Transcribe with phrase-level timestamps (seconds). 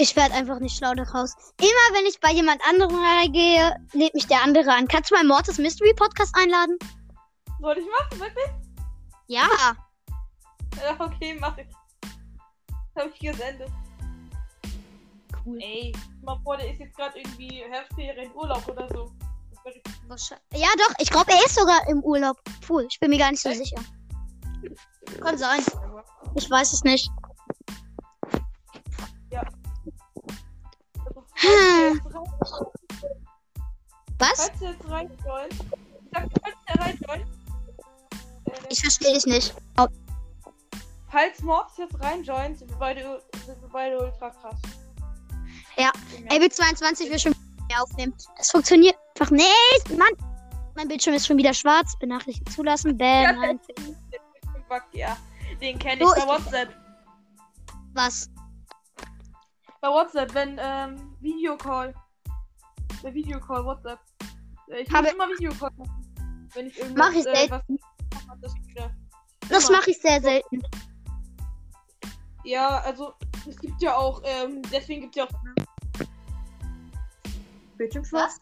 [0.00, 1.34] Ich werde einfach nicht schlau daraus.
[1.60, 4.88] Immer wenn ich bei jemand anderem reingehe, lädt mich der andere an.
[4.88, 6.78] Kannst du mal Mortis Mystery Podcast einladen?
[7.60, 8.46] Soll ich machen, wirklich?
[9.26, 9.46] Ja.
[10.82, 11.66] Ja, okay, mach ich.
[12.96, 13.68] Hab ich gesendet.
[15.44, 15.58] Cool.
[15.60, 19.12] Ey, mal vor, der ist jetzt gerade irgendwie Herbstferien Urlaub oder so.
[20.54, 20.94] Ja, doch.
[20.98, 22.38] Ich glaube, er ist sogar im Urlaub.
[22.66, 22.86] Cool.
[22.90, 23.58] Ich bin mir gar nicht so Echt?
[23.58, 23.82] sicher.
[25.20, 25.60] Kann sein.
[26.36, 27.10] Ich weiß es nicht.
[31.40, 32.00] Hm.
[34.18, 34.46] Was?
[34.46, 35.08] Jetzt ich sag,
[37.16, 37.20] äh,
[38.68, 39.54] Ich verstehe dich nicht.
[41.10, 44.56] falls Mords jetzt reinjoint, sind wir beide, sind wir beide ultra krass.
[45.76, 45.90] Ja.
[46.30, 48.14] Able 22 will schon wieder aufnehmen.
[48.36, 49.90] Das funktioniert einfach nicht.
[49.96, 50.12] Mann.
[50.76, 51.96] Mein Bildschirm ist schon wieder schwarz.
[51.98, 52.96] Benachrichtigung zulassen.
[52.98, 53.58] Bam.
[54.92, 55.16] Ja.
[55.60, 56.68] Den kenne ich bei ich- WhatsApp.
[57.94, 58.28] Was?
[59.80, 61.94] Bei WhatsApp, wenn, ähm, Videocall.
[63.02, 63.98] Der Videocall, WhatsApp.
[64.68, 66.48] Ich Habe- immer Videocall machen.
[66.52, 68.94] Wenn ich irgendwas, Mach ich äh, was das wieder.
[69.48, 70.62] Das mache ich sehr selten.
[72.44, 73.14] Ja, also,
[73.48, 76.06] es gibt ja auch, ähm, deswegen gibt es ja auch.
[77.76, 78.38] Bildschirmschwarz?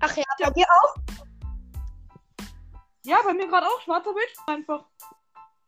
[0.00, 0.94] Ach ja, bei dir auch?
[3.04, 4.84] Ja, bei mir gerade auch schwarzer Bildschirm einfach.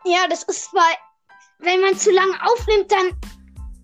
[0.04, 0.96] Ja, das ist weil,
[1.58, 3.18] wenn man zu lange aufnimmt, dann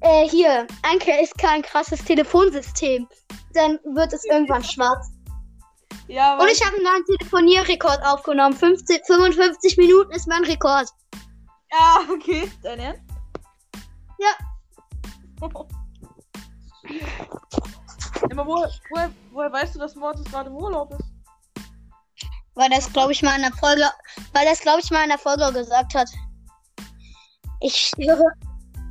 [0.01, 3.09] äh, hier, Anker ist kein krasses Telefonsystem.
[3.55, 5.11] Dann wird es irgendwann schwarz.
[6.09, 8.57] Ja, Und ich habe einen neuen Telefonierrekord aufgenommen.
[8.57, 10.89] 50, 55 Minuten ist mein Rekord.
[11.73, 12.51] Ja, okay.
[12.63, 13.03] Dein Ernst?
[14.19, 14.31] Ja.
[18.31, 21.05] Aber woher, woher, woher weißt du, dass Mortis gerade im Urlaub ist?
[22.55, 23.89] Weil das, glaube ich, mal in der Folge,
[24.33, 26.09] weil das, glaube ich, mal in der Folge gesagt hat.
[27.61, 28.33] Ich höre.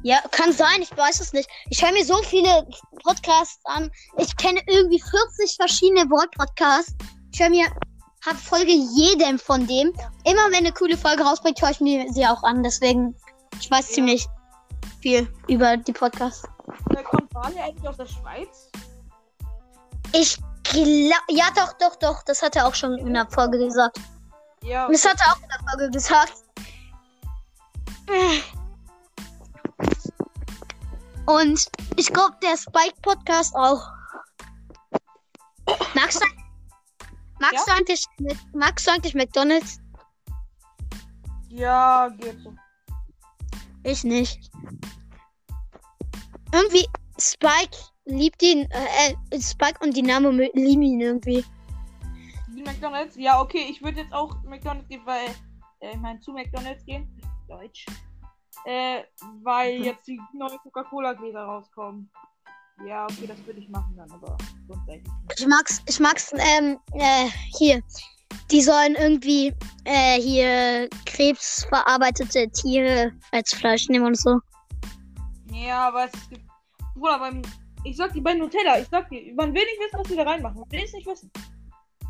[0.03, 1.49] Ja, kann sein, ich weiß es nicht.
[1.69, 2.65] Ich höre mir so viele
[3.03, 3.91] Podcasts an.
[4.17, 6.93] Ich kenne irgendwie 40 verschiedene Wort-Podcasts.
[7.33, 7.65] Ich höre mir,
[8.25, 9.93] hab Folge jedem von dem.
[10.23, 12.63] Immer wenn eine coole Folge rausbringt, höre ich mir sie auch an.
[12.63, 13.15] Deswegen,
[13.59, 13.95] ich weiß Ja.
[13.95, 14.25] ziemlich
[15.01, 16.43] viel über die Podcasts.
[16.91, 18.69] Äh, kommt Wale eigentlich aus der Schweiz?
[20.13, 22.23] Ich glaube, ja, doch, doch, doch.
[22.23, 23.99] Das hat er auch schon in der Folge gesagt.
[24.63, 24.87] Ja.
[24.89, 26.33] Das hat er auch in der Folge gesagt.
[31.29, 33.87] Und ich glaube, der Spike-Podcast auch.
[35.93, 36.25] Magst du,
[37.39, 37.61] magst, Ja?
[37.67, 38.05] du eigentlich,
[38.51, 39.79] magst du eigentlich McDonalds?
[41.49, 42.55] Ja, geht so.
[43.83, 44.49] Ich nicht.
[46.51, 46.87] Irgendwie,
[47.19, 51.45] Spike liebt ihn, äh, äh, Spike und Dynamo lieben ihn irgendwie.
[52.47, 53.15] Die McDonalds?
[53.17, 55.27] Ja, okay, ich würde jetzt auch McDonalds gehen, weil.
[55.81, 57.07] Äh, ich meine, zu McDonalds gehen.
[57.47, 57.85] Deutsch.
[58.65, 59.03] Äh,
[59.41, 59.85] weil Mhm.
[59.85, 62.09] jetzt die neuen Coca-Cola-Gläser rauskommen.
[62.85, 64.37] Ja, okay, das würde ich machen dann, aber
[64.67, 65.39] sonst eigentlich nicht.
[65.39, 67.27] Ich mag's, ich mag's, ähm, äh,
[67.57, 67.81] hier.
[68.51, 69.53] Die sollen irgendwie,
[69.85, 74.39] äh, hier krebsverarbeitete Tiere als Fleisch nehmen und so.
[75.51, 76.45] Ja, aber es gibt.
[76.95, 77.41] Bruder, beim.
[77.83, 80.23] Ich sag dir bei Nutella, ich sag dir, man will nicht wissen, was die da
[80.23, 80.59] reinmachen.
[80.59, 81.31] Man will es nicht wissen.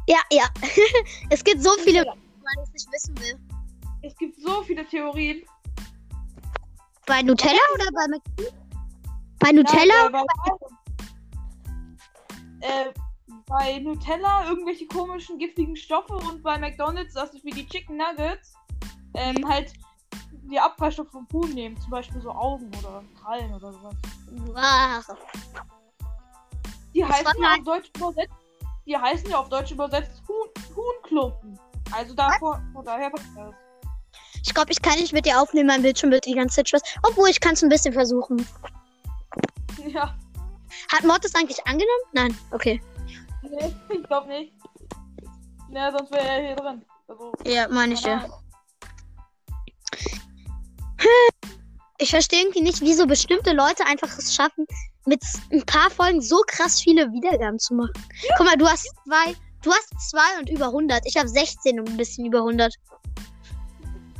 [0.08, 0.46] Ja, ja.
[1.30, 2.16] es gibt so viele, Nutella.
[2.16, 3.40] die man es nicht wissen will.
[4.02, 5.44] Es gibt so viele Theorien.
[7.10, 8.22] Bei Nutella oder bei Mc
[9.40, 10.10] Bei Nutella?
[10.12, 10.26] Nein,
[12.62, 12.94] bei, äh,
[13.48, 18.54] bei Nutella irgendwelche komischen giftigen Stoffe und bei McDonalds, das ist wie die Chicken Nuggets,
[19.16, 19.74] ähm, halt
[20.52, 23.96] die Abfallstoffe vom Huhn nehmen, zum Beispiel so Augen oder Krallen oder sowas.
[24.32, 25.18] Wow.
[26.94, 28.34] Die Das heißen ja auf Deutsch übersetzt,
[28.86, 31.60] die heißen ja auf Deutsch übersetzt Huhn, Huhnklumpen.
[31.92, 33.56] Also davor, von daher passt das.
[34.46, 35.68] Ich glaube, ich kann nicht mit dir aufnehmen.
[35.68, 36.84] Mein Bildschirm wird die ganze Zeit schwarz.
[37.04, 38.46] Obwohl, ich kann es ein bisschen versuchen.
[39.88, 40.16] Ja,
[40.92, 42.04] Hat Mord das eigentlich angenommen?
[42.14, 42.38] Nein.
[42.52, 42.82] Okay.
[43.44, 44.54] nee, ich glaube nicht.
[45.70, 46.86] Na, sonst wäre er hier drin.
[47.08, 48.18] Also, Ja, meine ich ja.
[48.18, 48.34] Ahnung.
[51.98, 54.66] Ich verstehe irgendwie nicht, wieso bestimmte Leute einfach es schaffen,
[55.06, 55.22] mit
[55.52, 57.94] ein paar Folgen so krass viele Wiedergaben zu machen.
[58.38, 61.06] Guck mal, du hast zwei, du hast zwei und über 100.
[61.06, 62.74] Ich habe 16 und ein bisschen über 100.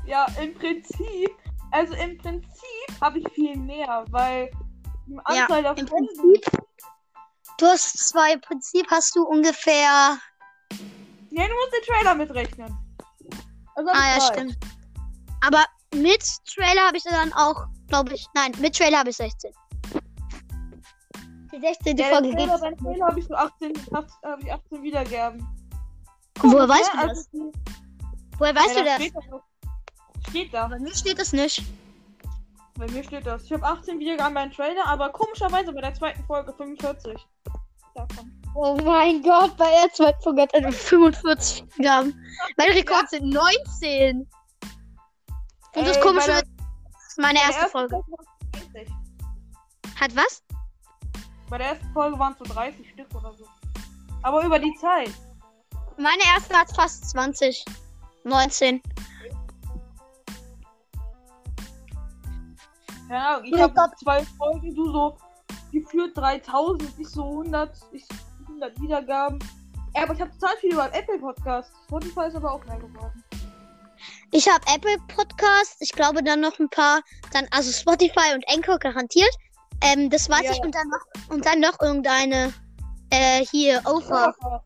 [0.10, 1.38] Ja, im Prinzip,
[1.70, 4.50] also im Prinzip habe ich viel mehr, weil
[5.06, 6.08] die Ja, Anzahl der im Folgen.
[6.08, 6.52] Prinzip.
[7.60, 10.18] Du hast zwei, im Prinzip hast du ungefähr.
[11.30, 12.76] Nee, du musst den Trailer mitrechnen.
[13.76, 14.58] Also Ah ja, stimmt.
[15.46, 15.64] Aber
[15.94, 16.24] mit
[16.56, 19.52] Trailer habe ich dann auch, glaube ich, nein, mit Trailer habe ich 16.
[21.54, 21.98] Die 16.
[21.98, 25.48] Ja, Folge Trailer, beim Trailer habe ich so 18, hab, hab ich 18 Wiedergaben.
[26.42, 27.30] Woher Komisch, weißt du das?
[27.32, 27.52] Also,
[28.40, 29.49] Woher weißt ja, du das?
[30.30, 30.68] Steht, da.
[30.68, 31.64] Bei mir steht das nicht.
[32.78, 33.44] Bei mir steht das.
[33.44, 37.14] Ich habe 18 Wiedergaben beim Trailer, aber komischerweise bei der zweiten Folge 45.
[37.96, 38.32] Davon.
[38.56, 42.14] Oh mein Gott, bei der zweiten Folge hat er 45 Gaben.
[42.58, 44.28] Mein Rekord sind 19.
[45.76, 48.02] Und das Ey, komische der- ist, meine erste ersten Folge.
[48.74, 48.90] 30.
[50.00, 50.44] Hat was?
[51.50, 53.46] Bei der ersten Folge waren es so 30 Stück oder so.
[54.24, 55.12] Aber über die Zeit.
[55.98, 57.66] Meine erste hat fast 20.
[58.24, 58.82] 19.
[63.10, 65.18] Ja, ich habe zwei Folgen, du so
[65.72, 68.06] geführt 3000, ich so 100, ich
[68.48, 69.40] 100 Wiedergaben.
[69.96, 71.72] Ja, aber ich habe total viel über Apple Podcast.
[71.86, 73.24] Spotify ist aber auch mehr geworden.
[74.32, 77.02] Ich habe Apple Podcast, ich glaube dann noch ein paar,
[77.34, 79.34] dann also Spotify und Anchor garantiert.
[79.82, 80.52] Ähm, das weiß Ja.
[80.52, 82.54] ich und dann noch und dann noch irgendeine
[83.10, 84.36] äh, hier Over.
[84.38, 84.66] Overcast.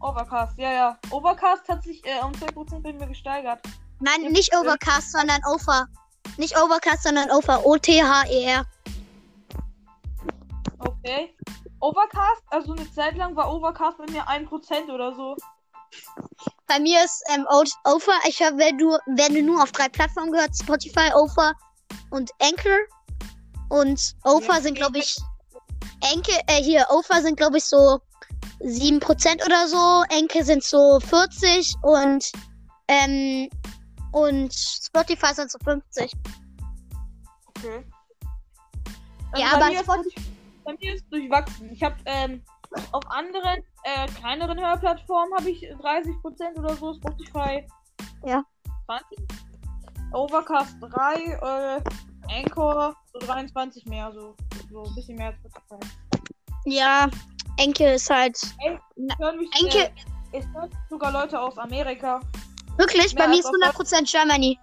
[0.00, 0.98] Overcast, ja, ja.
[1.10, 3.60] Overcast hat sich äh, um 2% bei mir gesteigert.
[4.00, 5.86] Nein, nicht Overcast, sondern Over.
[6.36, 7.64] Nicht Overcast, sondern Over.
[7.64, 8.66] O T H E R.
[10.78, 11.34] Okay.
[11.80, 15.36] Overcast, also eine Zeit lang war Overcast bei mir 1% oder so.
[16.66, 20.32] Bei mir ist ähm, Over, ich habe, wenn du, wenn du nur auf drei Plattformen
[20.32, 21.52] gehört, Spotify, Over
[22.10, 22.78] und Anchor.
[23.68, 25.16] Und Over sind, glaube ich,
[26.02, 28.00] Anchor, äh, hier, Over sind, glaube ich, so
[28.60, 30.04] 7% oder so.
[30.10, 32.32] Anchor sind so 40 und,
[32.88, 33.48] ähm,
[34.16, 36.10] und Spotify sind so 50.
[37.48, 37.84] Okay.
[39.36, 40.20] Ja, bei aber mir, ist, Spotify-
[40.64, 41.70] bei mir ist durchwachsen.
[41.70, 42.42] Ich habe ähm,
[42.92, 47.66] auf anderen, äh, kleineren Hörplattformen habe ich 30% oder so, Spotify
[48.24, 48.42] Ja.
[48.86, 49.18] 20.
[50.12, 51.82] Overcast 3, äh,
[52.38, 54.34] Anchor so 23 mehr, so,
[54.70, 55.86] so ein bisschen mehr als Spotify.
[56.64, 57.08] Ja,
[57.60, 58.38] Anchor ist halt,
[58.96, 59.90] Ich höre mich, äh,
[60.32, 62.20] es hören sogar Leute aus Amerika.
[62.78, 64.58] Wirklich, bei mir ist also- 100% Germany.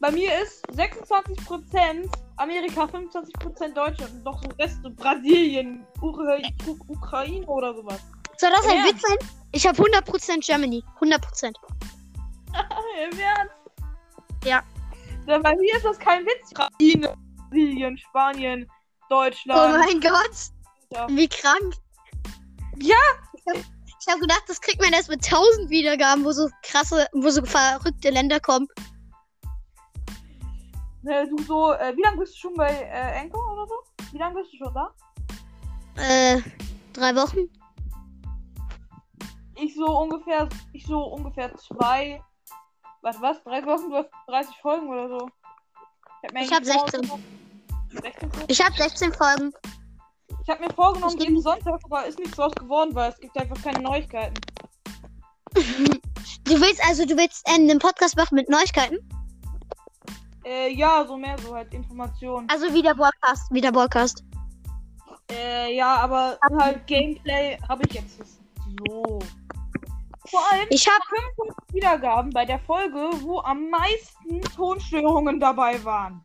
[0.00, 6.38] Bei mir ist 26% Amerika, 25% Deutschland und noch so Rest Brasilien, Ukra
[6.68, 7.98] U Ukraine oder sowas.
[8.36, 8.84] Soll das ein.
[8.84, 9.16] Witz sein?
[9.50, 10.84] Ich habe 100% Germany.
[11.00, 11.52] 100%.
[13.12, 13.54] Im Ernst?
[14.44, 14.62] Ja.
[15.26, 16.52] Ja, Bei mir ist das kein Witz.
[16.52, 17.16] Ukraine,
[17.50, 19.78] Brasilien, Spanien, Oh Deutschland.
[19.78, 20.36] mein Gott.
[20.92, 21.06] Ja.
[21.10, 21.74] Wie krank.
[22.80, 22.96] Ja.
[24.00, 27.30] Ich habe hab gedacht, das kriegt man erst mit 1000 Wiedergaben, wo so krasse, wo
[27.30, 28.68] so verrückte Länder kommen.
[31.04, 33.74] Äh, du so, äh, wie lange bist du schon bei äh, Anchor oder so?
[34.12, 34.90] Wie lange bist du schon da?
[35.96, 36.40] Äh,
[36.92, 37.48] drei Wochen?
[39.56, 42.22] Ich so ungefähr, ich so ungefähr zwei,
[43.02, 45.28] was, was, drei Wochen, du hast 30 Folgen oder so.
[46.22, 47.04] hab Ich hab eigentlich 16.
[47.04, 47.24] vorgenommen-
[48.02, 48.46] 16 Folgen?
[48.48, 49.52] Ich habe 16 Folgen.
[50.48, 53.62] Ich habe mir vorgenommen, jeden Sonntag, aber ist nichts draus geworden, weil es gibt einfach
[53.62, 54.34] keine Neuigkeiten.
[55.52, 58.96] Du willst also, du willst äh, einen Podcast machen mit Neuigkeiten?
[60.46, 62.48] Äh, ja, so mehr so halt Informationen.
[62.48, 64.24] Also wieder Podcast, wieder Podcast.
[65.30, 68.16] Äh, ja, aber halt Gameplay habe ich jetzt
[68.88, 69.18] so.
[70.30, 71.04] Vor allem Ich habe
[71.36, 76.24] 55 Wiedergaben bei der Folge, wo am meisten Tonstörungen dabei waren.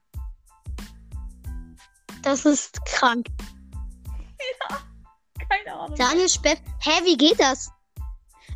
[2.21, 3.27] Das ist krank.
[5.49, 5.97] Keine Ahnung.
[5.97, 6.59] Daniel Spepp.
[6.79, 7.69] Hä, wie geht das?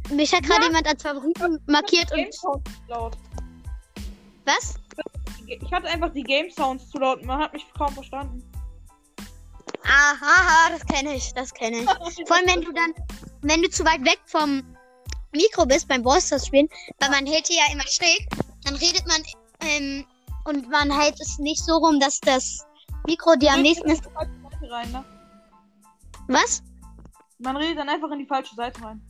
[0.09, 2.61] Mich hat gerade jemand als Favoriten markiert und.
[2.87, 3.17] Laut.
[4.45, 4.75] Was?
[5.45, 7.23] Ich hatte einfach die Game Sounds zu laut.
[7.23, 8.43] Man hat mich kaum verstanden.
[9.83, 11.85] Aha, das kenne ich, das kenne ich.
[12.27, 12.93] Vor allem, wenn du dann,
[13.41, 14.63] wenn du zu weit weg vom
[15.31, 16.67] Mikro bist beim Ballstars spielen,
[16.99, 18.27] weil man hält hier ja immer schräg,
[18.63, 19.23] dann redet man
[19.61, 20.05] ähm,
[20.45, 22.65] und man hält es nicht so rum, dass das
[23.05, 24.03] Mikro dir am nächsten ist.
[24.69, 25.05] Rein, ne?
[26.27, 26.63] Was?
[27.39, 29.01] Man redet dann einfach in die falsche Seite rein.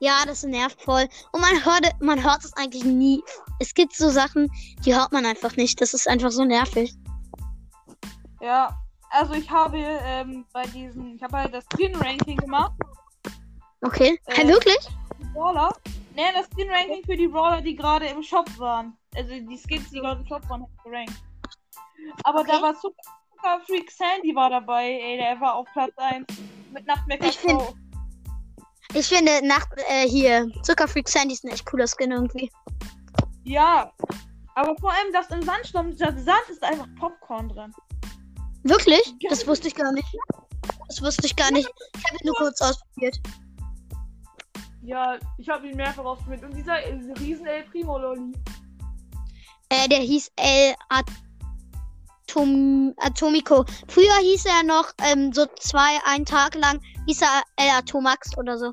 [0.00, 1.06] Ja, das nervt voll.
[1.32, 3.22] Und man hört, man hört es eigentlich nie.
[3.60, 4.50] Es gibt so Sachen,
[4.84, 5.80] die hört man einfach nicht.
[5.80, 6.92] Das ist einfach so nervig.
[8.40, 8.76] Ja,
[9.10, 12.72] also ich habe ähm, bei diesen, ich habe halt das Skin-Ranking gemacht.
[13.82, 14.18] Okay.
[14.26, 14.78] Äh, Hä, wirklich?
[15.34, 15.72] Brawler.
[16.16, 18.96] Ne, das Skin-Ranking für die Brawler, die gerade im Shop waren.
[19.14, 21.12] Also die Skins, die gerade im Shop waren, gerankt.
[22.24, 22.50] Aber Okay.
[22.52, 22.96] da war Zucker,
[23.42, 26.26] Zucker Freak Sandy war dabei, ey, der war auf Platz 1.
[26.72, 27.62] Mit Nachtmecker Ich find-.
[28.94, 32.50] Ich finde, nach, äh, hier, Zuckerfreak Sandy ist ein echt cooler Skin irgendwie.
[33.44, 33.90] Ja.
[34.54, 37.74] Aber vor allem das im Sandsturm, dieser Sand ist einfach Popcorn drin.
[38.64, 39.14] Wirklich?
[39.20, 39.30] Ja.
[39.30, 40.06] Das wusste ich gar nicht.
[40.88, 41.68] Das wusste ich gar nicht.
[41.96, 43.16] Ich habe ihn nur kurz ausprobiert.
[44.82, 46.44] Ja, ich habe ihn mehrfach ausprobiert.
[46.44, 48.32] Und dieser, äh, dieser riesen El Primo Lolli.
[49.70, 50.74] Äh, der hieß El
[52.28, 53.64] Atom Atomico.
[53.88, 58.58] Früher hieß er noch ähm, so zwei, einen Tag lang, hieß er El Atomax oder
[58.58, 58.72] so.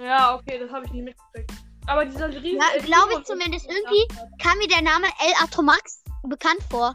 [0.00, 1.52] Ja, okay, das habe ich nie mitgekriegt.
[1.86, 4.06] Aber dieser riesen Ja, El glaube ich zumindest irgendwie.
[4.42, 6.94] Kam mir der Name El Atomax bekannt vor.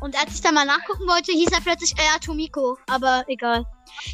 [0.00, 2.78] Und als ich dann mal nachgucken wollte, hieß er plötzlich äh, Atomiko.
[2.88, 3.64] Aber egal.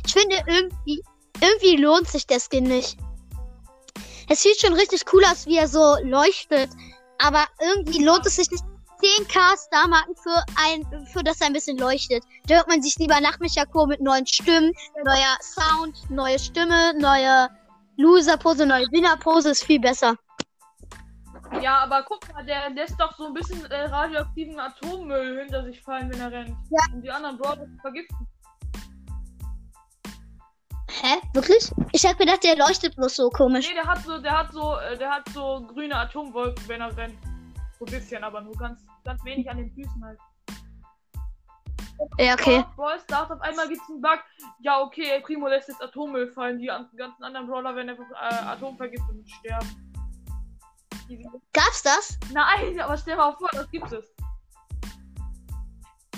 [0.05, 1.03] Ich finde irgendwie,
[1.41, 2.97] irgendwie lohnt sich der Skin nicht.
[4.29, 6.71] Es sieht schon richtig cool aus, wie er so leuchtet.
[7.19, 8.65] Aber irgendwie lohnt es sich nicht.
[9.03, 12.23] 10k Star-Marken für ein, für das er ein bisschen leuchtet.
[12.47, 14.73] Da hört man sich lieber nach Michako mit neuen Stimmen,
[15.05, 17.49] neuer Sound, neue Stimme, neue
[17.97, 20.15] Loser-Pose, neue Winner-Pose ist viel besser.
[21.61, 25.83] Ja, aber guck mal, der lässt doch so ein bisschen äh, radioaktiven Atommüll hinter sich
[25.83, 26.57] fallen, wenn er rennt.
[26.71, 26.95] Ja.
[26.95, 28.27] Um die anderen Brawler vergiften.
[30.89, 31.21] Hä?
[31.35, 31.71] Wirklich?
[31.93, 33.69] Ich hab gedacht, der leuchtet bloß so komisch.
[33.69, 36.97] Nee, der hat so, der hat so, äh, der hat so grüne Atomwolken, wenn er
[36.97, 37.19] rennt.
[37.79, 40.19] So ein bisschen, aber nur ganz, ganz wenig an den Füßen halt.
[42.19, 42.65] Ja, okay.
[42.75, 44.19] Brawl Stars, auf einmal gibt's einen Bug.
[44.61, 46.59] Ja, okay, Primo lässt jetzt Atommüll fallen.
[46.59, 49.95] Die an- ganzen anderen Brawler werden einfach äh, atomvergiftet und sterben.
[51.09, 52.19] Die Gab's das?
[52.33, 54.05] Nein, aber stell mal vor, das gibt es.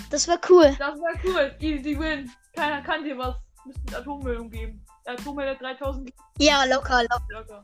[0.09, 0.75] Das war cool.
[0.79, 1.55] Das wäre cool.
[1.59, 2.31] Easy win.
[2.55, 3.35] Keiner kann dir was.
[3.65, 4.83] Müsst mit Atommüll umgeben.
[5.05, 7.27] Der Atommüll hat 3000 Ja, locker, locker.
[7.29, 7.63] locker.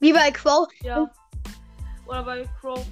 [0.00, 0.68] Wie bei Crow.
[0.82, 1.10] Ja.
[2.10, 2.84] Oder bei Crow.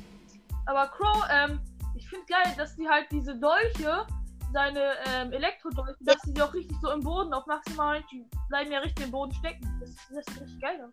[0.66, 1.60] Aber Crow, ähm,
[1.96, 4.06] ich finde geil, dass die halt diese Dolche,
[4.52, 8.70] seine ähm, Elektrodolche, dass die die auch richtig so im Boden auf maximal, die bleiben
[8.70, 9.68] ja richtig im Boden stecken.
[9.80, 10.92] Das, das sieht richtig geil aus.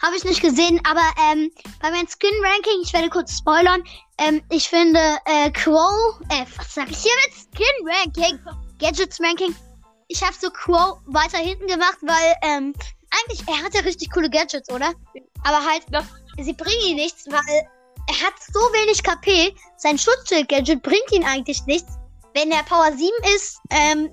[0.00, 1.50] Habe ich nicht gesehen, aber ähm,
[1.82, 3.82] bei meinem Skin-Ranking, ich werde kurz spoilern,
[4.18, 8.38] ähm, ich finde äh, Crow, äh, was sag ich hier mit Skin-Ranking?
[8.78, 9.54] Gadgets-Ranking.
[10.06, 12.72] Ich habe so Crow weiter hinten gemacht, weil ähm,
[13.22, 14.92] eigentlich, er hat ja richtig coole Gadgets, oder?
[15.44, 16.04] Aber halt, Das,
[16.38, 17.68] sie bringen ihm nichts, weil
[18.08, 19.54] er hat so wenig KP.
[19.76, 21.92] Sein Schutzschild-Gadget bringt ihn eigentlich nichts.
[22.34, 24.10] Wenn er Power 7 ist, ähm,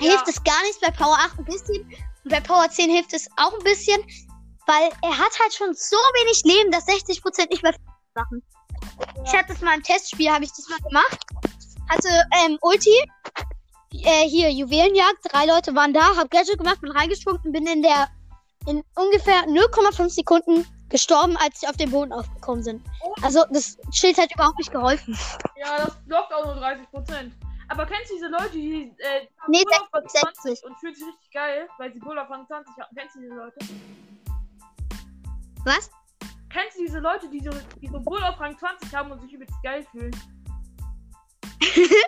[0.00, 0.10] Ja.
[0.10, 0.80] hilft es gar nichts.
[0.80, 1.82] Bei Power 8 ein bisschen.
[2.24, 4.00] Und bei Power 10 hilft es auch ein bisschen.
[4.66, 7.74] Weil er hat halt schon so wenig Leben, dass 60% nicht mehr
[8.14, 8.42] machen.
[9.24, 11.18] Ich hatte das mal im Testspiel, habe ich das mal gemacht.
[11.88, 12.08] Hatte
[12.44, 12.94] ähm, Ulti.
[13.92, 15.18] Äh, hier, Juwelenjagd.
[15.32, 18.08] Drei Leute waren da, hab Gadget gemacht, bin reingesprungen und bin in der
[18.66, 22.82] in ungefähr 0,5 Sekunden gestorben, als sie auf den Boden aufgekommen sind.
[23.22, 25.16] Also das Schild hat überhaupt nicht geholfen.
[25.56, 27.30] ja, das blockt auch nur 30%.
[27.68, 30.30] Aber kennst du diese Leute, die äh, haben Nee, Bull auf Rang 60.
[30.42, 32.96] 20 und fühlen sich richtig geil, weil sie Bull auf Rang 20 haben?
[32.96, 33.58] Kennst du diese Leute?
[35.64, 35.90] Was?
[36.52, 39.32] Kennst du diese Leute, die so, die so Bull auf Rang 20 haben und sich
[39.32, 40.10] übelst geil fühlen?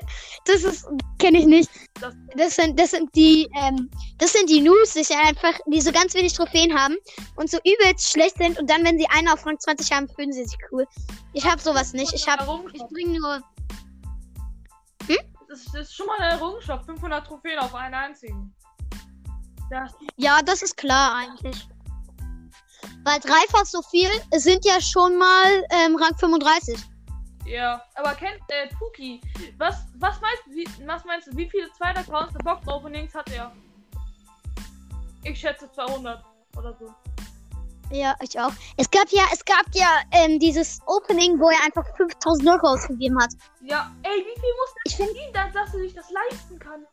[0.44, 0.87] Das ist
[1.18, 1.70] kenne ich nicht.
[2.00, 6.14] Das- sind das sind die ähm, das sind die Noobs, die einfach die so ganz
[6.14, 6.96] wenig Trophäen haben
[7.37, 10.32] und so übelst schlecht sind und dann wenn sie einen auf Rang 20 haben, fühlen
[10.32, 10.87] sie sich cool.
[11.32, 12.12] Ich habe sowas nicht.
[12.12, 13.40] Ich habe ich bringe nur
[15.49, 16.87] Das ist, das ist schon mal eine Errungenschaft.
[16.87, 18.54] 500 Trophäen auf einen einzigen.
[19.70, 21.68] Das, Ja, das ist klar eigentlich.
[23.04, 26.78] Weil dreifach so viel sind ja schon mal ähm, Rang 35.
[27.46, 27.82] ja.
[27.94, 29.20] Aber kennt äh, Puki,
[29.58, 33.14] was, was, meinst, du, wie, was meinst du, wie viele zweiter Accounts der Box Openings
[33.14, 33.52] hat er?
[35.25, 36.22] Ich schätze 200
[36.56, 36.92] oder so.
[37.90, 38.52] Ja, ich auch.
[38.78, 43.20] Es gab ja, es gab ja ähm, dieses Opening, wo er einfach 5000 Euro ausgegeben
[43.22, 43.30] hat.
[43.61, 46.58] Ja, ey, wie viel muss Ich der finde, verdienen, dass, dass er sich das leisten
[46.58, 46.87] kann?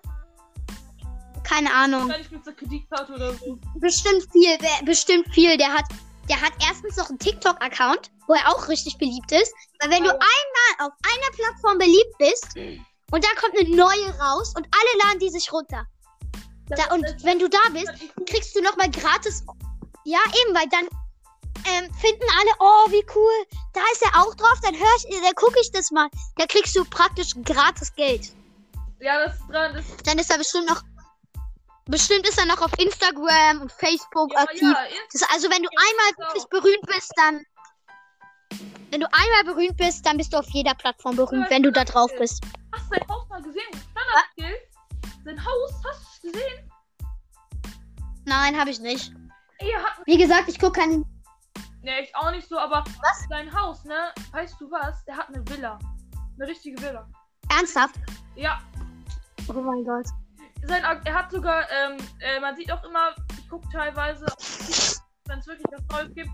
[1.44, 2.02] keine Ahnung.
[2.08, 3.58] Wahrscheinlich mit einer Kreditkarte oder so.
[3.80, 5.58] Bestimmt viel, be- bestimmt viel.
[5.58, 5.86] Der hat,
[6.30, 9.54] der hat erstens noch einen TikTok-Account, wo er auch richtig beliebt ist.
[9.80, 10.16] Weil wenn du Ja.
[10.16, 12.48] einmal auf einer Plattform beliebt bist
[13.12, 15.86] und da kommt eine neue raus und alle laden die sich runter.
[16.68, 17.92] Da, und wenn du da bist,
[18.28, 19.44] kriegst du nochmal gratis.
[20.06, 20.88] Ja, eben, weil dann
[21.66, 23.46] ähm, finden alle, oh, wie cool.
[23.74, 26.08] Da ist er auch drauf, dann hör ich, dann gucke ich das mal.
[26.38, 28.32] Da kriegst du praktisch gratis Geld.
[29.00, 29.74] Ja, das ist dran.
[29.74, 30.82] Das, Dann ist er bestimmt noch.
[31.90, 34.62] Bestimmt ist er noch auf Instagram und Facebook ja, aktiv.
[34.62, 34.78] ja,
[35.12, 37.44] Das, also wenn du einmal wirklich berühmt bist, dann.
[38.92, 41.84] Wenn du einmal berühmt bist, dann bist du auf jeder Plattform berühmt, wenn du da
[41.84, 42.44] drauf bist.
[42.74, 43.70] Hast du sein Haus mal gesehen?
[43.92, 44.56] Standard-Skill?
[45.26, 46.72] Sein Haus, hast du es gesehen?
[48.26, 49.12] Nein, habe ich nicht.
[50.06, 51.06] Wie gesagt, ich gucke keinen.
[51.82, 53.26] Ne, ich auch nicht so, aber Was?
[53.30, 54.14] sein Haus, ne?
[54.32, 55.04] Weißt du was?
[55.06, 55.80] Der hat eine Villa.
[56.38, 57.08] Eine richtige Villa.
[57.50, 57.96] Ernsthaft?
[58.36, 58.62] Ja,
[59.48, 60.06] Oh mein Gott.
[60.68, 64.26] Sein, er hat sogar, ähm, äh, man sieht auch immer, ich gucke teilweise,
[65.26, 66.30] wenn es wirklich was Neues gibt,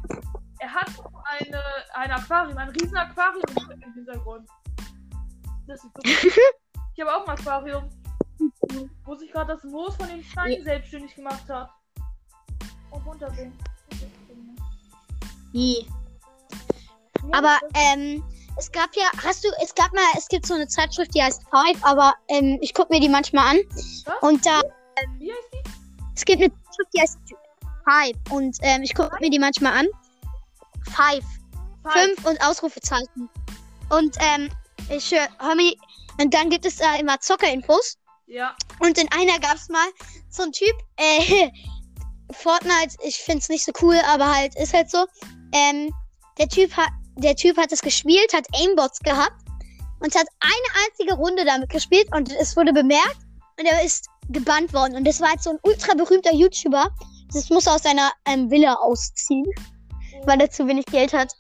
[0.60, 0.90] er hat
[1.26, 1.62] eine,
[1.94, 3.44] ein Aquarium, ein riesen Aquarium
[3.82, 4.50] im Hintergrund.
[5.68, 6.38] Das ist wirklich,
[6.96, 7.90] ich habe auch ein Aquarium,
[9.04, 11.70] wo sich gerade das Moos von den Steinen selbstständig gemacht hat.
[12.92, 13.58] Und runterbringen.
[15.52, 15.88] Nie.
[17.32, 18.24] Aber ähm,
[18.58, 21.44] es gab ja, hast du, es gab mal, es gibt so eine Zeitschrift, die heißt
[21.50, 23.58] Five, aber ähm, ich gucke mir die manchmal an.
[24.06, 24.22] Was?
[24.22, 24.62] Und da,
[25.18, 25.70] Wie heißt die?
[26.16, 27.18] es gibt eine Zeitschrift, die heißt
[27.84, 29.88] Five und ähm, ich gucke mir die manchmal an.
[30.86, 31.24] Five.
[31.84, 31.94] Five.
[31.94, 33.30] Fünf und Ausrufezeichen.
[33.90, 34.50] Und ähm,
[34.90, 35.74] ich äh, hör mir.
[36.20, 37.98] Und dann gibt es da immer Zockerinfos.
[38.28, 38.56] Ja.
[38.80, 39.88] Und in einer gab es mal
[40.30, 41.50] so ein Typ, äh,
[42.32, 45.06] Fortnite, ich find's nicht so cool, aber halt, ist halt so.
[45.52, 45.94] Ähm,
[46.38, 49.36] der Typ hat, der Typ hat es gespielt, hat Aimbots gehabt
[50.00, 53.18] und hat eine einzige Runde damit gespielt und es wurde bemerkt
[53.60, 54.96] und er ist gebannt worden.
[54.96, 56.90] Und das war jetzt so ein ultra berühmter YouTuber.
[57.34, 59.46] Das muss aus seiner ähm, Villa ausziehen,
[60.26, 61.34] weil er zu wenig Geld hat,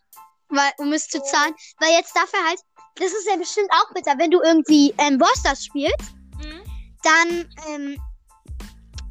[0.49, 1.53] weil, um es zu zahlen.
[1.79, 2.59] Weil jetzt darf er halt,
[2.95, 6.61] das ist ja bestimmt auch bitter, wenn du irgendwie ähm, Brawl Stars spielst Mhm.
[7.03, 7.97] dann ähm,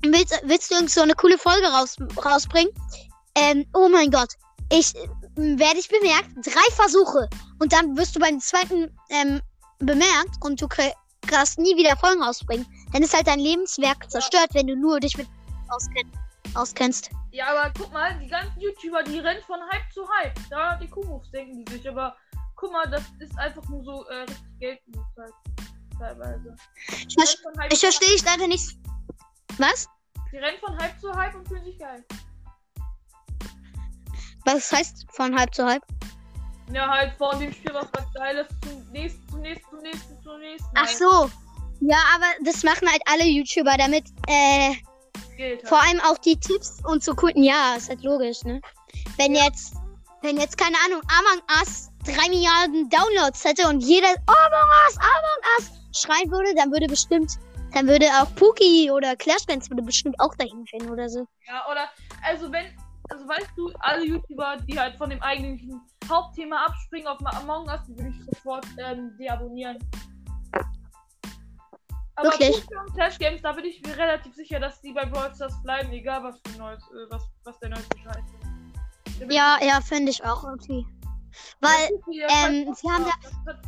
[0.02, 2.72] willst, willst du irgend so eine coole Folge raus, rausbringen.
[3.34, 4.34] Ähm, oh mein Gott.
[4.70, 4.92] Ich
[5.36, 7.28] werde ich bemerkt, drei Versuche.
[7.58, 9.40] Und dann wirst du beim zweiten ähm,
[9.78, 10.68] bemerkt und du
[11.26, 12.66] kannst nie wieder Folgen rausbringen.
[12.92, 15.26] Dann ist halt dein Lebenswerk zerstört, wenn du nur dich mit
[15.68, 16.10] auskenn
[16.54, 17.10] auskennst.
[17.32, 20.38] Ja, aber guck mal, die ganzen YouTuber, die rennen von Hype zu Hype.
[20.50, 22.16] Da die Kuhmoves denken die sich, aber
[22.54, 25.32] guck mal, das ist einfach nur so äh, richtig Geldmoves halt.
[25.98, 26.56] Teilweise.
[26.88, 28.76] Ich, Die ver rennen von Hype ich verstehe ich leider nicht.
[29.58, 29.88] Was?
[30.32, 32.04] Die rennen von Hype zu Hype und fühlen sich geil.
[34.44, 35.82] Was heißt von halb zu halb?
[36.72, 40.22] Ja, halt von dem Spiel, was was geil ist, zum nächsten, zum nächsten, zum nächsten,
[40.22, 40.70] zum nächsten.
[40.74, 41.30] Ach so.
[41.80, 44.74] Ja, aber das machen halt alle YouTuber, damit äh,
[45.38, 45.68] halt.
[45.68, 47.32] Vor allem auch die Tipps und so cool.
[47.34, 48.60] Ja, ist halt logisch, ne?
[49.16, 49.74] Wenn jetzt,
[50.22, 55.58] wenn jetzt, keine Ahnung, Among Us drei Milliarden Downloads hätte und jeder Among Us, Among
[55.58, 57.32] Us schreien würde, dann würde bestimmt,
[57.72, 61.26] dann würde auch Pookie oder Clash Bands würde bestimmt auch dahin finden oder so.
[61.46, 61.88] Ja, oder,
[62.22, 62.66] also wenn,
[63.10, 67.80] also weißt du, alle YouTuber, die halt von dem eigentlichen Hauptthema abspringen auf Among Us,
[67.88, 69.78] die würde ich sofort ähm, deabonnieren.
[72.16, 72.56] Aber Wirklich?
[72.70, 75.90] Und Clash Games, da bin ich mir relativ sicher, dass die bei Brawl Stars bleiben,
[75.92, 78.16] egal was für neues, äh, was, was der neueste Scheiß
[79.20, 79.32] ist.
[79.32, 80.86] Ja, ja, finde ich auch irgendwie.
[81.60, 83.62] Weil, Ja, ähm, das sie haben hat- das hat,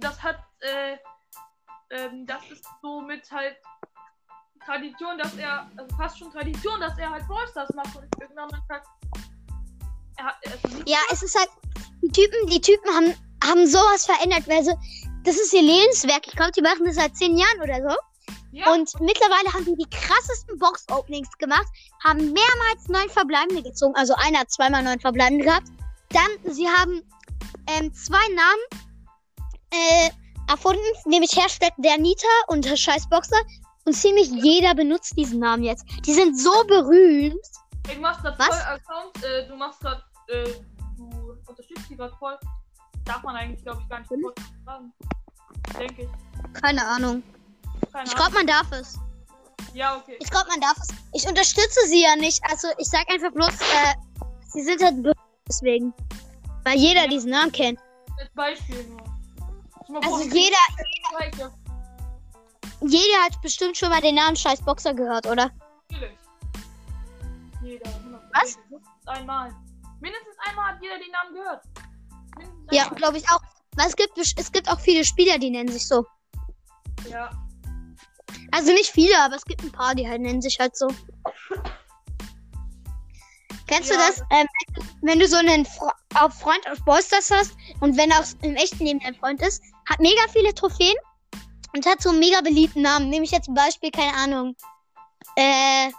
[0.00, 0.96] das hat, äh,
[1.90, 3.56] ähm, das ist so mit halt
[4.68, 8.50] Tradition, dass er, also fast schon Tradition, dass er halt Brawl Stars macht und irgendwann
[8.68, 8.86] sagt,
[10.18, 11.48] er hat, also ja, es ist halt,
[12.02, 14.74] die Typen, die Typen haben, haben sowas verändert, weil sie,
[15.24, 16.26] das ist ihr Lebenswerk.
[16.26, 17.96] Ich glaube, die machen das seit zehn Jahren oder so.
[18.52, 21.66] ja, Und mittlerweile haben die die krassesten Box-Openings gemacht,
[22.04, 25.68] haben mehrmals neun Verbleibende gezogen, also einer hat zweimal neun Verbleibende gehabt.
[26.10, 27.02] Dann, sie haben
[27.68, 28.84] ähm, zwei Namen
[29.70, 30.10] äh,
[30.50, 33.40] erfunden, nämlich Hashtag der Nita und der Scheißboxer.
[33.88, 35.82] Und ziemlich jeder benutzt diesen Namen jetzt.
[36.04, 37.40] Die sind so berühmt.
[37.88, 38.48] ey, du machst grad Was?
[38.48, 40.44] voll Account, äh, du machst grad, äh,
[40.98, 42.38] du unterstützt die grad voll.
[43.06, 44.92] Darf man eigentlich, glaube ich, gar nicht Hm?
[45.78, 46.52] Denke ich.
[46.60, 47.22] Keine Ahnung.
[47.90, 48.98] Keine Ich glaube, man darf es.
[49.72, 50.18] Ja, okay.
[50.20, 50.88] Ich glaube, man darf es.
[51.14, 52.42] Ich unterstütze sie ja nicht.
[52.50, 53.94] Also, ich sag einfach bloß, äh,
[54.48, 55.16] sie sind halt berühmt
[55.48, 55.94] deswegen.
[56.64, 57.08] Weil jeder Ja.
[57.08, 57.80] diesen Namen kennt.
[58.20, 60.02] Als Beispiel nur.
[60.02, 60.58] Also, jeder,
[61.16, 61.50] Gleiche.
[62.80, 65.50] Jeder hat bestimmt schon mal den Namen Scheiß Boxer gehört, oder?
[65.90, 66.18] Natürlich.
[67.62, 67.90] Jeder.
[67.90, 68.20] 100%.
[68.34, 68.56] Was?
[68.70, 69.54] Mindestens einmal.
[70.00, 71.64] Mindestens einmal hat jeder den Namen gehört.
[72.70, 73.40] Ja, glaube ich auch.
[73.76, 76.04] Weil es gibt, es gibt auch viele Spieler, die nennen sich so.
[77.10, 77.30] Ja.
[78.52, 80.88] Also nicht viele, aber es gibt ein paar, die halt nennen sich halt so.
[83.66, 84.00] Kennst du Ja.
[84.08, 84.22] das?
[84.30, 84.46] Ähm,
[85.02, 88.56] wenn du so einen Fre auf Freund auf Ballstars hast und wenn er auch im
[88.56, 90.94] echten Leben dein Freund ist, hat mega viele Trophäen
[91.74, 93.08] und hat so einen mega beliebten Namen.
[93.08, 94.56] Nehme ich jetzt ein Beispiel, keine Ahnung.
[95.36, 95.90] Äh,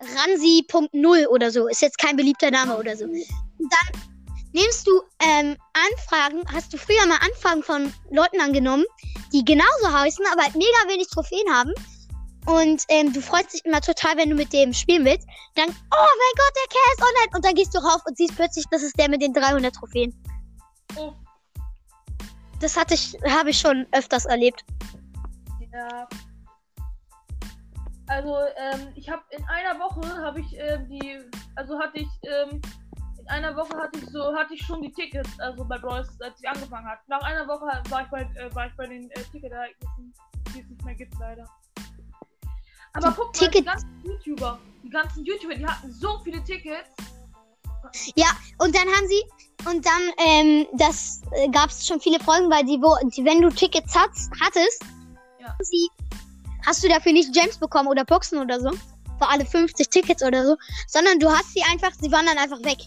[0.00, 1.68] Ransi.0 oder so.
[1.68, 3.04] Ist jetzt kein beliebter Name oder so.
[3.04, 3.24] Und
[3.58, 4.02] dann
[4.52, 8.84] nimmst du ähm, Anfragen, hast du früher mal Anfragen von Leuten angenommen,
[9.32, 11.72] die genauso heißen, aber halt mega wenig Trophäen haben.
[12.46, 15.26] Und ähm, du freust dich immer total, wenn du mit dem spielen willst.
[15.56, 17.36] Dann, oh mein Gott, der Kerl ist online.
[17.36, 20.14] Und dann gehst du rauf und siehst plötzlich, das ist der mit den 300 Trophäen.
[20.96, 21.12] Oh.
[22.60, 24.64] Das hatte ich, habe ich schon öfters erlebt.
[25.76, 26.08] Ja.
[28.08, 31.18] Also, ähm, ich habe in einer Woche habe ich ähm, die,
[31.56, 32.62] also hatte ich ähm,
[33.18, 36.40] in einer Woche hatte ich so hatte ich schon die Tickets, also bei Bros, als
[36.40, 37.00] ich angefangen hat.
[37.08, 40.14] Nach einer Woche war ich bei äh, war ich bei den äh, Ticketereignissen,
[40.54, 41.44] die es nicht mehr gibt leider.
[42.94, 46.42] Aber Die guck mal, die Ticket- ganzen YouTuber, die ganzen YouTuber, die hatten so viele
[46.44, 46.88] Tickets.
[48.58, 49.22] Und dann haben sie,
[49.68, 53.42] und dann, ähm, das äh, gab es schon viele Folgen, weil die, wo, die, wenn
[53.42, 54.10] du Tickets hat,
[54.40, 54.82] hattest,
[55.46, 55.56] Ja.
[56.66, 60.44] hast du dafür nicht Gems bekommen oder Boxen oder so, für alle 50 Tickets oder
[60.44, 60.56] so,
[60.88, 62.78] sondern du hast sie einfach, sie waren dann einfach weg.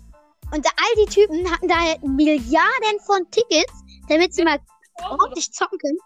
[0.52, 3.74] Und da, all die Typen hatten da halt Milliarden von Tickets,
[4.08, 4.60] damit sie mal
[5.10, 5.98] ordentlich zocken können.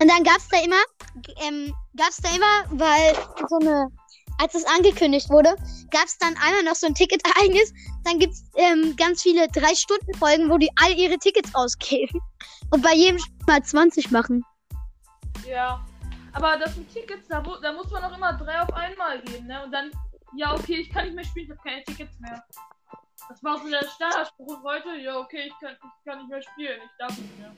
[0.00, 0.80] Und dann gab's da immer,
[1.46, 3.14] ähm, gab's da immer, weil
[3.48, 3.90] so eine
[4.40, 5.54] als es angekündigt wurde,
[5.90, 7.74] gab es dann einmal noch so ein Ticket-Ereignis.
[8.04, 12.20] Dann gibt es ähm, ganz viele 3-Stunden-Folgen, wo die all ihre Tickets ausgeben.
[12.70, 14.42] Und bei jedem mal 20 machen.
[15.46, 15.84] Ja.
[16.32, 19.64] Aber das sind Tickets, da, da muss man auch immer drei auf einmal geben, ne?
[19.64, 19.90] Und dann,
[20.36, 22.44] ja, okay, ich kann nicht mehr spielen, ich habe keine Tickets mehr.
[23.28, 26.80] Das war so der Standardspruch heute, ja, okay, ich kann, ich kann nicht mehr spielen,
[26.84, 27.52] ich darf nicht mehr.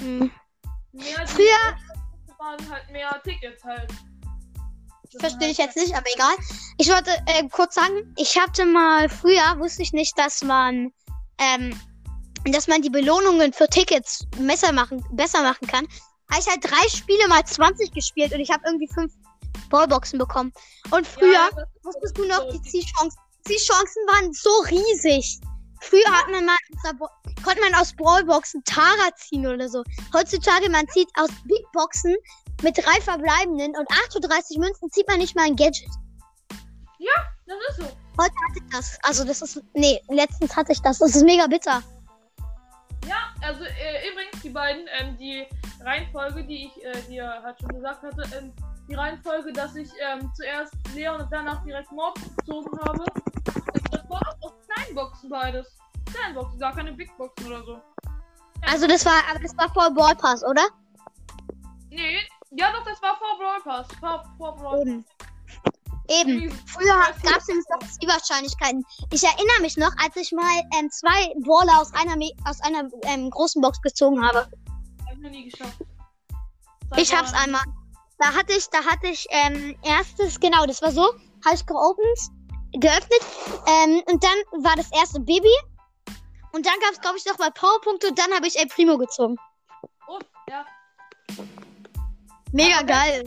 [0.00, 0.30] Hm.
[0.92, 1.76] Mehr Früher-
[2.38, 3.92] waren halt mehr Tickets halt.
[5.18, 6.34] Verstehe ich jetzt nicht, aber egal.
[6.76, 10.92] Ich wollte äh, kurz sagen, ich hatte mal früher, wusste ich nicht, dass man,
[11.38, 11.78] ähm,
[12.44, 15.88] dass man die Belohnungen für Tickets besser machen, besser machen kann.
[16.30, 19.12] Habe ich halt drei Spiele mal 20 gespielt und ich habe irgendwie fünf
[19.70, 20.52] Ballboxen bekommen.
[20.90, 21.50] Und früher Ja,
[21.82, 25.40] wusstest du noch, die Zielchancen, Zielchancen waren so riesig.
[25.80, 26.56] Früher hat man mal,
[27.44, 29.84] konnte man aus Brawlboxen Tara ziehen oder so.
[30.12, 32.16] Heutzutage, man zieht aus Big Boxen
[32.62, 35.88] mit drei verbleibenden und 38 Münzen zieht man nicht mal ein Gadget.
[37.48, 37.84] Das ist so.
[38.20, 38.98] Heute hatte ich das.
[39.02, 39.62] Also das ist.
[39.72, 40.98] Nee, letztens hatte ich das.
[40.98, 41.82] Das ist mega bitter.
[43.06, 45.46] Ja, also äh, übrigens die beiden, ähm, die
[45.84, 48.52] Reihenfolge, die ich äh, dir halt schon gesagt hatte, ähm,
[48.88, 53.04] die Reihenfolge, dass ich ähm, zuerst Leon und danach direkt Mob gezogen habe,
[53.90, 55.66] das war auch aus Kleinboxen beides.
[56.12, 57.80] Kleinboxen, gar keine Big Boxen oder so.
[58.62, 60.62] Also das war, aber das war vor Ball Pass, oder?
[61.90, 62.18] Nee,
[62.50, 63.86] ja doch, das war vor Brawl Pass.
[64.00, 65.04] Vor, vor Brawl Eben.
[66.08, 66.50] Eben.
[66.66, 68.84] Früher gab es nämlich noch Zielwahrscheinlichkeiten.
[69.12, 72.88] Ich erinnere mich noch, als ich mal ähm, zwei Brawler aus einer, Me aus einer
[73.02, 74.40] ähm, großen Box gezogen habe.
[74.40, 75.76] Hab ich noch nie geschafft.
[76.96, 77.62] Ich hab's einmal.
[78.18, 81.02] Da hatte ich, da hatte ich ähm, erstes, genau, das war so,
[81.44, 82.18] habe ich geopend,
[82.72, 83.20] geöffnet,
[83.66, 85.52] ähm, und dann war das erste Baby.
[86.52, 88.96] Und dann gab es, glaube ich, noch mal Powerpunkte und dann habe ich El Primo
[88.96, 89.36] gezogen.
[90.08, 90.18] Oh,
[90.48, 90.64] ja.
[92.52, 93.24] Mega Aber- geil.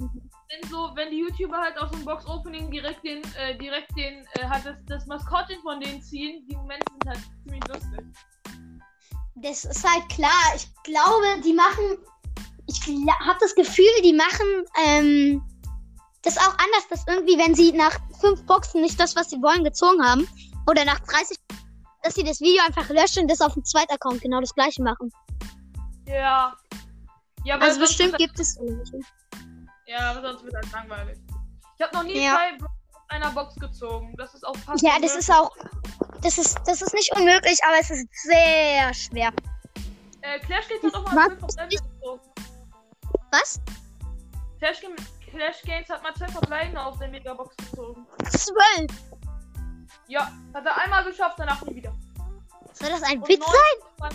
[0.51, 4.47] Wenn so, wenn die YouTuber halt aus dem Box-Opening direkt den, äh, direkt den, äh,
[4.47, 8.05] halt das, das Maskottchen von denen ziehen, die Momente sind halt ziemlich lustig.
[9.35, 10.55] Das ist halt klar.
[10.55, 11.97] Ich glaube, die machen.
[12.67, 12.81] Ich
[13.19, 15.43] habe das Gefühl, die machen ähm,
[16.21, 19.63] das auch anders, dass irgendwie, wenn sie nach fünf Boxen nicht das, was sie wollen,
[19.63, 20.27] gezogen haben,
[20.67, 21.37] oder nach 30,
[22.03, 24.81] dass sie das Video einfach löschen und das auf dem zweiten Account genau das gleiche
[24.83, 25.11] machen.
[26.07, 26.55] Ja.
[27.43, 28.99] Ja, aber Also bestimmt gibt es irgendwelche.
[29.91, 31.17] Ja, aber sonst wird halt langweilig.
[31.75, 32.35] Ich habe noch nie Ja.
[32.35, 34.15] zwei aus einer Box gezogen.
[34.17, 35.51] Das ist auch fast Ja, das ist auch.
[36.21, 39.33] Das ist, das ist nicht unmöglich, aber es ist sehr schwer.
[40.21, 41.13] Äh, Clash Games hat auch Was?
[41.13, 42.21] mal zwei Verbleibende gezogen.
[43.31, 43.59] Was?
[44.59, 44.79] Clash,
[45.29, 48.07] Clash Games hat mal zwei Verbleibende aus der Megabox gezogen.
[48.29, 48.91] Zwölf.
[50.07, 51.93] Ja, hat er einmal geschafft, danach nie wieder.
[52.73, 54.09] Soll das ein Und Witz sein?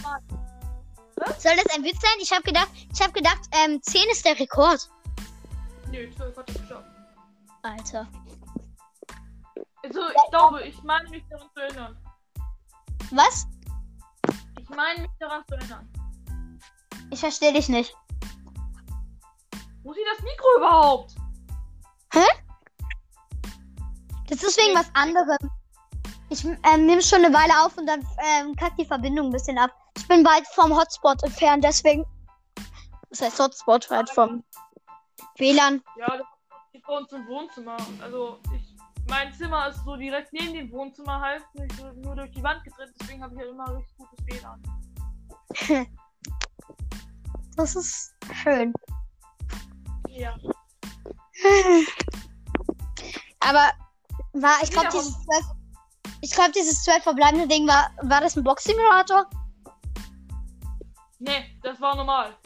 [1.38, 2.16] Soll das ein Witz sein?
[2.20, 4.88] Ich habe gedacht, ich habe gedacht, ähm, 10 ist der Rekord.
[5.90, 6.88] Nö, 12 hat er geschafft.
[7.62, 8.08] Alter.
[9.82, 11.96] Also, ich glaube, ich meine mich daran zu erinnern.
[13.12, 13.46] Was?
[14.60, 15.88] Ich meine mich daran zu erinnern.
[17.10, 17.94] Ich verstehe dich nicht.
[19.82, 21.14] Wo ist hier das Mikro überhaupt?
[24.28, 25.50] Das ist wegen was anderem.
[26.28, 29.58] Ich ähm, nehme schon eine Weile auf und dann ähm, kackt die Verbindung ein bisschen
[29.58, 29.70] ab.
[29.96, 32.04] Ich bin weit vom Hotspot entfernt, deswegen.
[33.10, 34.42] Das heißt Hotspot, weit vom
[35.38, 35.82] WLAN.
[35.96, 36.26] Ja, das
[36.72, 37.76] ist bei uns im Wohnzimmer.
[38.00, 38.76] Also, ich,
[39.08, 42.62] mein Zimmer ist so direkt neben dem Wohnzimmer halt, nicht so, nur durch die Wand
[42.64, 45.86] getrennt, deswegen habe ich halt immer richtig gutes WLAN.
[47.56, 48.74] Das ist schön.
[50.08, 50.36] Ja.
[53.40, 53.70] Aber
[54.34, 55.46] war, ich glaube, dieses zwölf,
[56.20, 59.26] ich glaube, dieses zwölf verbleibende Ding war, war das ein Box-Simulator?
[61.18, 62.36] Nee, das war normal.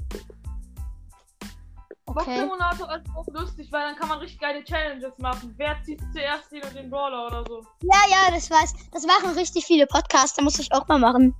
[2.10, 2.24] Okay.
[2.46, 5.54] Box-Simulator ist auch lustig, weil dann kann man richtig geile Challenges machen.
[5.56, 7.64] Wer zieht zuerst den und den Brawler oder so.
[7.82, 8.74] Ja, ja, das weiß.
[8.92, 11.34] Das machen richtig viele Podcasts, da muss ich auch mal machen.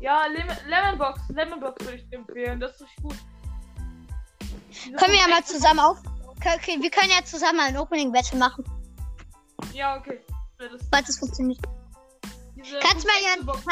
[0.00, 1.20] Ja, Lem Lemonbox.
[1.28, 2.60] Lemonbox würde ich empfehlen.
[2.60, 3.16] Das ist richtig gut.
[4.70, 5.98] Diese Können wir ja mal zusammen auf.
[6.40, 8.64] Okay, wir können ja zusammen mal ein Opening Battle machen,
[9.72, 10.20] Ja, okay.
[10.60, 11.60] Ja, Das, falls es funktioniert.
[12.82, 13.64] Kannst mir ja- Box-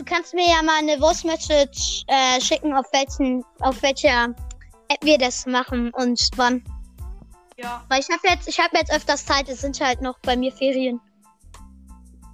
[0.00, 4.34] Du kannst mir ja mal eine Voice Message äh, schicken, auf welchen, auf welcher
[4.88, 6.64] App wir das machen und wann.
[7.58, 9.50] Ja, Weil ich habe jetzt, ich habe jetzt öfters Zeit.
[9.50, 11.02] Es sind halt noch bei mir Ferien.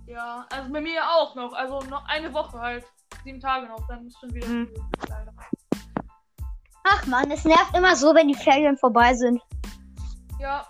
[0.07, 0.47] ja.
[0.53, 1.53] Also bei mir auch noch.
[1.55, 2.85] Also noch eine Woche halt.
[3.25, 3.85] Sieben Tage noch.
[3.89, 4.47] Dann ist schon wieder.
[4.47, 4.69] Mhm.
[5.09, 5.35] Leider.
[6.85, 9.43] Ach man, es nervt immer so, wenn die Ferien vorbei sind.
[10.39, 10.65] Ja.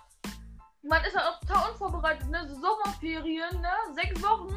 [0.83, 2.49] Man ist halt auch total unvorbereitet, ne?
[2.49, 3.95] So Sommerferien, ne?
[3.95, 4.57] Sechs Wochen.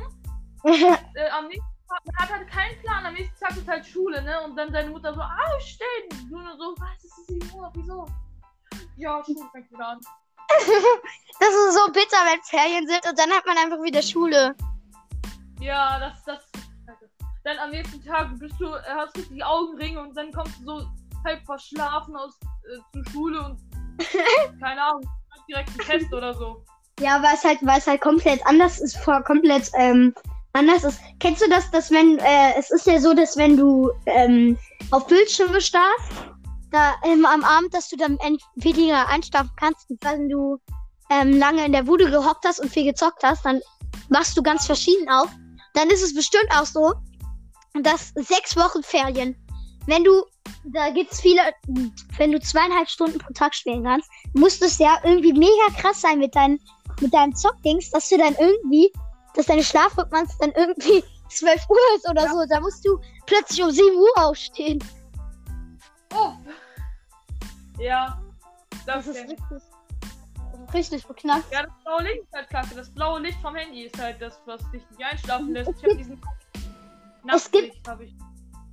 [1.16, 1.69] Äh, am nächsten
[2.18, 3.06] hat halt keinen Plan.
[3.06, 4.42] Am nächsten Tag ist halt Schule, ne?
[4.42, 6.30] Und dann deine Mutter so, aufstehen.
[6.30, 7.72] Du nur so, was ist das hier?
[7.74, 8.06] Wieso?
[8.98, 10.00] Ja, Schule fängt wieder an.
[11.40, 14.54] Das ist so bitter, wenn Ferien sind und dann hat man einfach wieder Schule.
[15.62, 16.44] Ja, das, das
[16.86, 17.10] scheiße.
[17.46, 20.66] Dann am nächsten Tag bist du, äh, hast du die Augenringe und dann kommst du
[20.66, 20.88] so
[21.24, 23.60] halb verschlafen aus äh, zur Schule und
[24.60, 25.10] keine Ahnung,
[25.48, 26.64] direkt einen Test oder so.
[27.00, 30.14] Ja, weil es halt, weil es halt komplett anders ist, vor komplett ähm,
[30.54, 31.00] anders ist.
[31.20, 34.58] Kennst du das, dass wenn, äh, es ist ja so, dass wenn du ähm,
[34.92, 36.12] auf Bildschirme starrst,
[36.72, 40.58] da ähm, am Abend, dass du dann entweder einschlafen kannst, wenn du
[41.10, 43.62] ähm, lange in der Bude gehockt hast und viel gezockt hast, dann
[44.10, 45.30] wachst du ganz verschieden auf.
[45.74, 46.94] Dann ist es bestimmt auch so,
[47.82, 49.36] dass sechs Wochen Ferien,
[49.86, 50.24] wenn du,
[50.66, 51.42] da gibt's viele,
[52.18, 56.20] wenn du zweieinhalb Stunden pro Tag spielen kannst, muss das ja irgendwie mega krass sein
[56.20, 56.60] mit deinen,
[57.02, 58.92] mit deinem Zockdings, dass du dann irgendwie,
[59.36, 62.46] dass deine Schlafrhythmus dann irgendwie 12 Uhr ist oder so.
[62.50, 64.80] Da musst du plötzlich um 7 Uhr aufstehen.
[66.14, 66.32] Oh.
[67.80, 68.20] Ja.
[68.86, 69.40] Das, Das ist richtig,
[70.74, 71.52] richtig beknackt.
[71.52, 72.76] Ja, das blaue Licht ist halt kacke.
[72.76, 75.70] Das blaue Licht vom Handy ist halt das, was dich nicht einschlafen lässt.
[75.70, 76.22] Ich habe diesen
[77.34, 78.16] Es gibt- Nachtlicht, habe ich.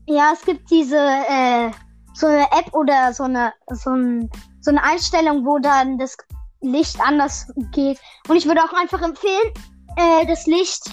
[0.06, 1.70] Ja, es gibt diese, äh,
[2.14, 6.16] so eine App oder so eine, so, ein, so eine Einstellung, wo dann das
[6.62, 8.00] Licht anders geht.
[8.28, 9.52] Und ich würde auch einfach empfehlen,
[9.96, 10.84] äh, das Licht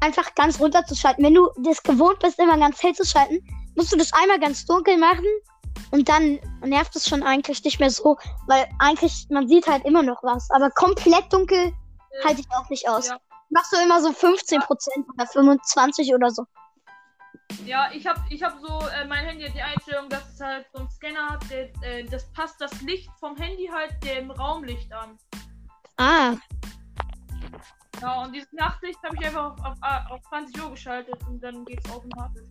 [0.00, 1.24] einfach ganz runterzuschalten.
[1.24, 3.38] Wenn du das gewohnt bist, immer ganz hell zu schalten,
[3.74, 5.24] musst du das einmal ganz dunkel machen
[5.90, 10.02] und dann nervt es schon eigentlich nicht mehr so, weil eigentlich, man sieht halt immer
[10.02, 10.50] noch was.
[10.50, 11.72] Aber komplett dunkel
[12.24, 13.08] halte ich auch nicht aus.
[13.08, 13.18] Ja.
[13.50, 14.60] Machst du immer so 15%
[15.14, 16.44] oder 25 oder so.
[17.64, 20.66] Ja, ich habe ich hab so, äh, mein Handy hat die Einstellung, dass es halt
[20.72, 24.92] so einen Scanner hat, der, äh, das passt das Licht vom Handy halt dem Raumlicht
[24.92, 25.18] an.
[25.96, 26.34] Ah,
[28.00, 31.64] Ja, und dieses Nachtlicht habe ich einfach auf, auf, auf 20 Uhr geschaltet und dann
[31.64, 32.48] geht's automatisch.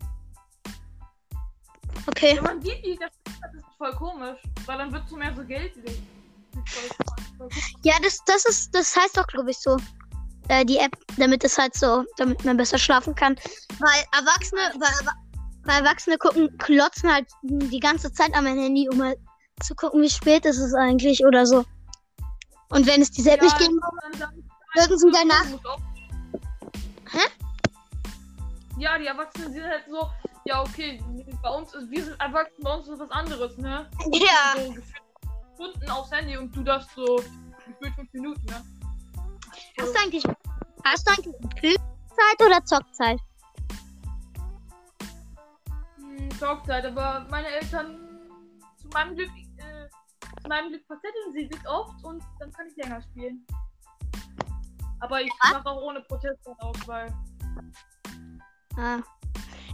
[2.06, 2.36] okay.
[2.36, 3.12] Wenn man sieht, wie das
[3.54, 6.00] ist voll komisch, weil dann wird so mehr so Geld gut.
[7.82, 9.76] Ja, das, das ist, das heißt doch, glaube ich, so.
[10.48, 13.34] Äh, die App, damit es halt so, damit man besser schlafen kann.
[13.78, 15.14] Weil Erwachsene, weil,
[15.62, 19.18] weil Erwachsene gucken, klotzen halt die ganze Zeit an mein Handy, um halt
[19.62, 21.64] zu gucken, wie spät ist es eigentlich oder so.
[22.68, 24.43] Und wenn es die App nicht geben würde,
[24.74, 25.64] würden sie danach.
[25.64, 25.80] auch-
[27.10, 27.26] Hä?
[28.78, 30.10] Ja, die Erwachsenen sind halt so,
[30.44, 31.02] ja, okay,
[31.42, 33.88] bei uns ist, wir sind erwachsen, bei uns ist was anderes, ne?
[34.12, 34.54] Ja.
[34.56, 35.02] So gefühlt
[35.54, 37.16] Stunden aufs Handy und du darfst so
[37.66, 38.64] gefühlt fünf Minuten, ne?
[39.80, 40.24] Hast du eigentlich,
[40.84, 43.20] hast du eigentlich Pilzzeit oder Zockzeit?
[45.98, 47.98] Hm, Talkzeit, aber meine Eltern
[48.76, 49.88] zu meinem Glück, äh,
[50.42, 53.46] zu meinem Glück verzetteln sie sich oft und dann kann ich länger spielen.
[55.04, 57.12] Aber ich mache auch ohne Protest aus, weil.
[58.78, 59.00] Ah.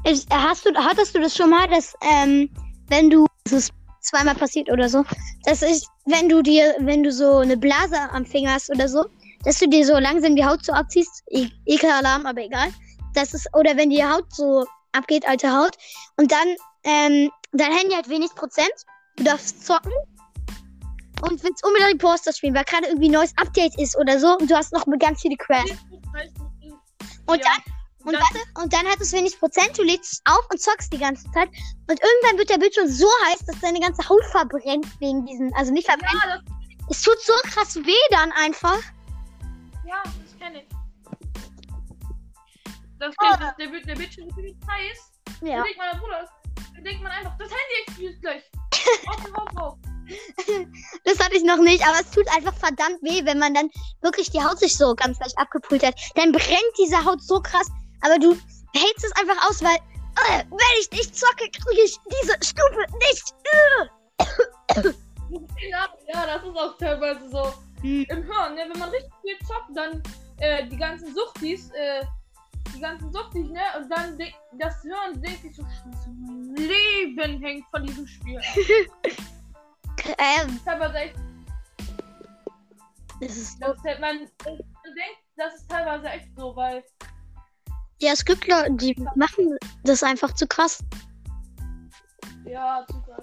[0.03, 2.51] Ich, hast du, hattest du das schon mal, dass, ähm,
[2.89, 5.05] wenn du, das ist zweimal passiert oder so,
[5.45, 9.05] dass ich, wenn du dir, wenn du so eine Blase am Finger hast oder so,
[9.45, 12.73] dass du dir so langsam die Haut so abziehst, e Ekelalarm, aber egal,
[13.15, 15.77] das ist, oder wenn die Haut so abgeht, alte Haut,
[16.17, 18.73] und dann, ähm, dein Handy hat wenig Prozent,
[19.17, 19.93] du darfst zocken,
[21.23, 24.51] und willst unbedingt Poster spielen, weil gerade irgendwie ein neues Update ist oder so, und
[24.51, 25.71] du hast noch ganz viele Crash.
[27.27, 27.53] Und ja,
[28.05, 30.99] Und, warte, und dann hat es wenig Prozent, du legst es auf und zockst die
[30.99, 31.49] ganze Zeit.
[31.89, 35.53] Und irgendwann wird der Bildschirm so heiß, dass deine ganze Haut verbrennt wegen diesen.
[35.55, 36.13] Also nicht verbrennt.
[36.25, 38.79] Ja, das, Es tut so krass weh dann einfach.
[39.87, 40.69] ja, das kenne ich.
[42.99, 45.13] Das kenn ich, dass der, der Bildschirm ist ziemlich heiß.
[45.43, 45.57] Ja.
[45.57, 46.29] Dann denkt man, Bruder,
[46.75, 48.43] dann denkt man einfach, das Handy explodiert gleich.
[49.07, 49.79] Auf den Haut drauf.
[51.05, 53.71] Das hatte ich noch nicht, aber es tut einfach verdammt weh, wenn man dann
[54.03, 55.95] wirklich die Haut sich so ganz leicht abgepult hat.
[56.15, 57.69] Dann brennt diese Haut so krass,
[58.03, 58.37] aber du
[58.75, 63.35] hältst es einfach aus, weil äh, wenn ich nicht zocke, kriege ich diese Stufe nicht.
[65.71, 67.55] Ja, ja, das ist auch teilweise so.
[67.83, 68.05] Hm.
[68.09, 68.67] Im Hören, ne?
[68.71, 70.03] wenn man richtig viel zockt, dann
[70.41, 72.05] äh, die ganzen Suchtis, äh,
[72.75, 73.61] die ganzen Suchtis, ne?
[73.79, 74.19] Und dann
[74.59, 78.45] das Hören denkt sich so, mein Leben hängt von diesem Spiel ab.
[80.19, 81.13] Ähm, teilweise
[83.21, 86.83] das ist das, man, man denkt, das ist teilweise echt so, weil
[88.01, 90.83] ja, es gibt Leute, die machen das einfach zu krass.
[92.47, 93.19] Ja, super.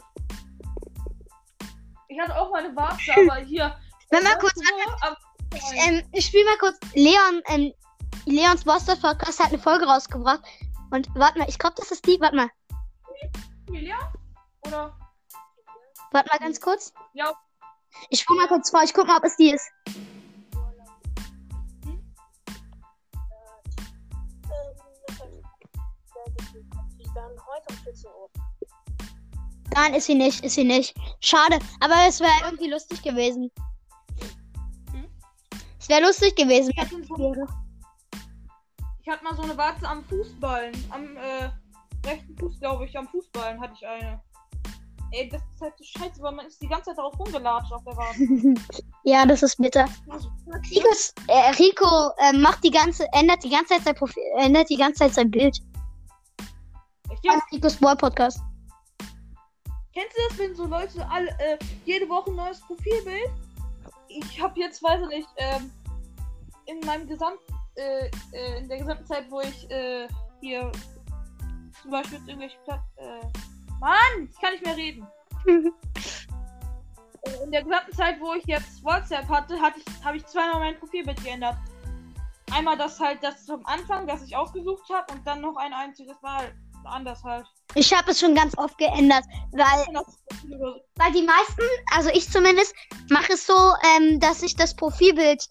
[2.09, 3.75] Ich hatte auch meine Warze, aber hier.
[4.11, 4.61] Wenn mal das kurz so
[5.01, 5.15] am-
[5.87, 6.77] Ähm, ich spiele mal kurz.
[6.93, 7.73] Leon, ähm,
[8.25, 10.41] Leons Boston Podcast hat eine Folge rausgebracht.
[10.91, 12.19] Und warte mal, ich glaube, das ist die.
[12.19, 12.49] Warte mal,
[13.67, 13.97] Emilia?
[14.67, 14.95] Oder?
[16.11, 16.93] Warte mal ganz kurz.
[17.13, 17.33] Ja.
[18.09, 19.71] Ich spule mal kurz vor, ich guck mal, ob es die ist.
[27.17, 28.29] dann heute 14 Uhr.
[29.73, 30.95] Nein, ist sie nicht, ist sie nicht.
[31.19, 33.51] Schade, aber es wäre irgendwie lustig gewesen.
[34.91, 35.07] Hm?
[35.79, 36.71] Es wäre lustig gewesen.
[36.71, 37.33] Ich hatte, so,
[39.01, 40.73] ich hatte mal so eine Warze am Fußballen.
[40.91, 41.49] Am äh,
[42.05, 44.21] rechten Fuß, glaube ich, am Fußballen hatte ich eine.
[45.11, 47.83] Ey, das ist halt so scheiße, weil man ist die ganze Zeit darauf rumgelatscht auf
[47.85, 48.53] der Warze.
[49.03, 49.87] ja, das ist bitter.
[50.09, 50.29] Also,
[50.71, 54.75] Ricos, äh, Rico äh, macht die ganze, ändert die ganze Zeit sein Profil, ändert die
[54.75, 55.59] ganze Zeit sein Bild.
[57.09, 57.53] echt Beim jetzt?
[57.53, 58.41] Ricos Ball Podcast.
[59.93, 63.31] Kennst du das, wenn so Leute alle, äh, jede Woche ein neues Profilbild?
[64.09, 65.71] Ich habe jetzt, weiß ich nicht, ähm,
[66.65, 67.39] in meinem Gesamt,
[67.75, 70.07] äh, äh, in der gesamten Zeit, wo ich, äh,
[70.41, 70.71] hier
[71.81, 73.25] zum Beispiel irgendwelche Plat äh,
[73.79, 75.07] Mann, ich kann nicht mehr reden.
[77.43, 80.79] In der gesamten Zeit, wo ich jetzt WhatsApp hatte, hatte ich, habe ich zweimal mein
[80.79, 81.57] Profilbild geändert.
[82.53, 86.15] Einmal das halt, das zum Anfang, das ich ausgesucht habe, und dann noch ein einziges
[86.21, 86.53] Mal
[86.85, 87.45] anders halt.
[87.75, 89.85] Ich habe es schon ganz oft geändert, weil,
[90.95, 91.63] weil die meisten,
[91.93, 92.73] also ich zumindest,
[93.09, 95.49] mache es so, ähm, dass ich das Profilbild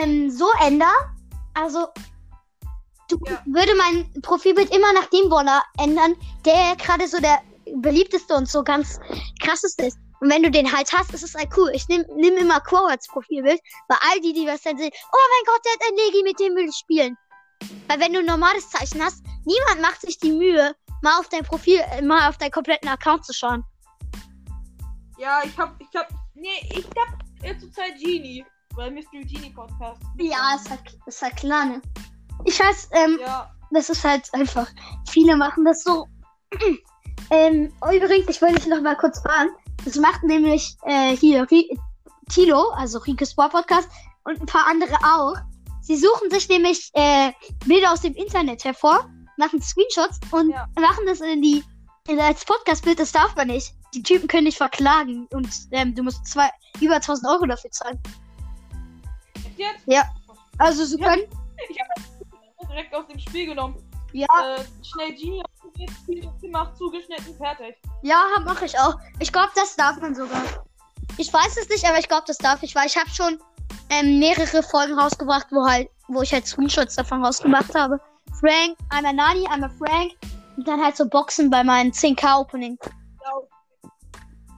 [0.00, 0.90] ähm, so ändere.
[1.54, 1.88] Also
[3.08, 3.42] du Ja.
[3.46, 7.40] würde mein Profilbild immer nach dem Waller ändern, der gerade so der
[7.76, 8.98] beliebteste und so ganz
[9.42, 9.98] krasseste ist.
[10.20, 11.70] Und wenn du den halt hast, ist es halt cool.
[11.74, 15.18] Ich nehme nimm immer Quo als Profilbild, weil all die, die was dann sehen, oh
[15.32, 17.16] mein Gott, der hat ein Legi, mit dem will ich spielen.
[17.88, 21.44] Weil wenn du ein normales Zeichen hast, niemand macht sich die Mühe, mal auf dein
[21.44, 23.64] Profil, äh, mal auf deinen kompletten Account zu schauen.
[25.18, 30.00] Ja, ich hab, ich hab, nee, ich hab äh, zurzeit Genie, weil Mystery Genie Podcast.
[30.18, 31.82] Ja, ist halt, ist halt klar, ne?
[32.44, 34.68] Ich weiß, ähm, Ja, das ist halt einfach,
[35.10, 36.06] viele machen das so.
[37.30, 39.50] Ähm, übrigens, ich wollte dich noch mal kurz fragen.
[39.84, 41.46] Das macht nämlich äh, hier
[42.28, 43.88] Tilo, also Rico Sport Podcast
[44.24, 45.34] und ein paar andere auch.
[45.80, 47.32] Sie suchen sich nämlich äh,
[47.66, 50.68] Bilder aus dem Internet hervor, machen Screenshots und Ja.
[50.78, 51.64] machen das in die
[52.08, 52.98] in, als Podcast-Bild.
[53.00, 53.72] Das darf man nicht.
[53.94, 56.48] Die Typen können dich verklagen und ähm, du musst zwei,
[56.80, 57.98] über 1000 Euro dafür zahlen.
[59.56, 59.80] jetzt?
[59.86, 60.02] Ja.
[60.58, 61.08] Also sie Ja.
[61.08, 61.22] können.
[61.68, 63.76] Ich hab das direkt aus dem Spiel genommen.
[64.12, 65.42] Ja, Äh, schnell Genie
[66.40, 67.76] gemacht, zugeschnitten, fertig.
[68.02, 68.96] Ja, mache ich auch.
[69.18, 70.42] Ich glaube, das darf man sogar.
[71.18, 73.38] Ich weiß es nicht, aber ich glaube, das darf ich, weil ich habe schon
[73.90, 78.00] ähm, mehrere Folgen rausgebracht, wo halt, wo ich halt Screenshots davon rausgemacht habe.
[78.38, 80.12] Frank, einmal Nani, einmal Frank
[80.56, 82.78] und dann halt so Boxen bei meinem 10k Opening.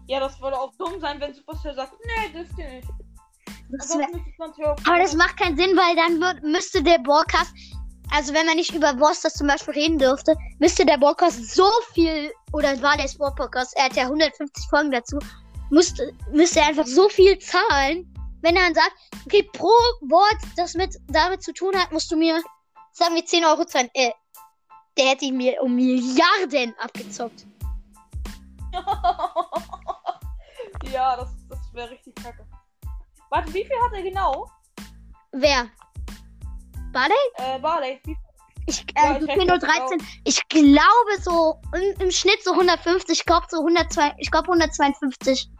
[0.06, 2.88] Ja, das würde auch dumm sein, wenn Supercell sagt, nee, dürft ihr nicht.
[3.70, 6.82] Das wär, müsste es 20 Euro aber das macht keinen Sinn, weil dann wird, müsste
[6.82, 7.54] der Broadcast,
[8.12, 12.32] also wenn man nicht über Bostas zum Beispiel reden dürfte, müsste der Broadcast so viel,
[12.52, 15.18] oder war der Sport Podcast, er hat ja 150 Folgen dazu,
[15.70, 18.06] müsste, müsste er einfach so viel zahlen,
[18.42, 18.92] wenn er dann sagt,
[19.24, 19.72] okay, pro
[20.02, 22.42] Wort, das mit damit zu tun hat, musst du mir,
[22.92, 23.88] sagen wir 10 Euro zahlen.
[23.94, 24.10] Äh,
[24.98, 27.46] der hätte ihn mir um Milliarden abgezockt.
[30.92, 32.46] ja, das, das wäre richtig kacke.
[33.30, 34.50] Warte, wie viel hat er genau?
[35.32, 35.70] Wer?
[36.92, 37.14] Barley?
[37.36, 38.00] Äh, Barley,
[38.66, 40.06] Ich, Ja, äh, ich rechne 10 das 13.
[40.24, 43.18] Ich glaube so im, im Schnitt so 150.
[43.18, 44.14] Ich glaube so 102.
[44.18, 45.50] Ich glaube 152.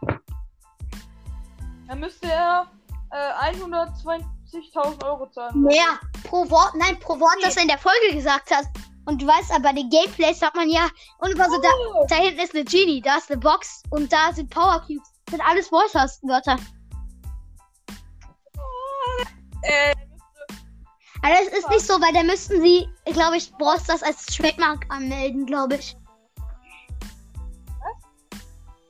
[1.87, 2.67] Dann müsste er
[3.11, 5.61] äh, 120.000 Euro zahlen.
[5.61, 6.73] Mehr pro Wort.
[6.75, 8.65] Nein, pro Wort, das er in der Folge gesagt hat.
[9.05, 10.87] Und du weißt aber, die Gameplays sagt man ja.
[11.17, 14.11] Und über so da, Oh, da hinten ist eine Genie, da ist eine Box und
[14.11, 15.11] da sind Power Cubes.
[15.25, 16.57] Das sind alles Voice-Wörter.
[19.63, 19.93] äh,
[21.23, 24.85] Aber das ist nicht so, weil da müssten sie, glaube ich, Boss das als Trademark
[24.89, 25.95] anmelden, glaube ich.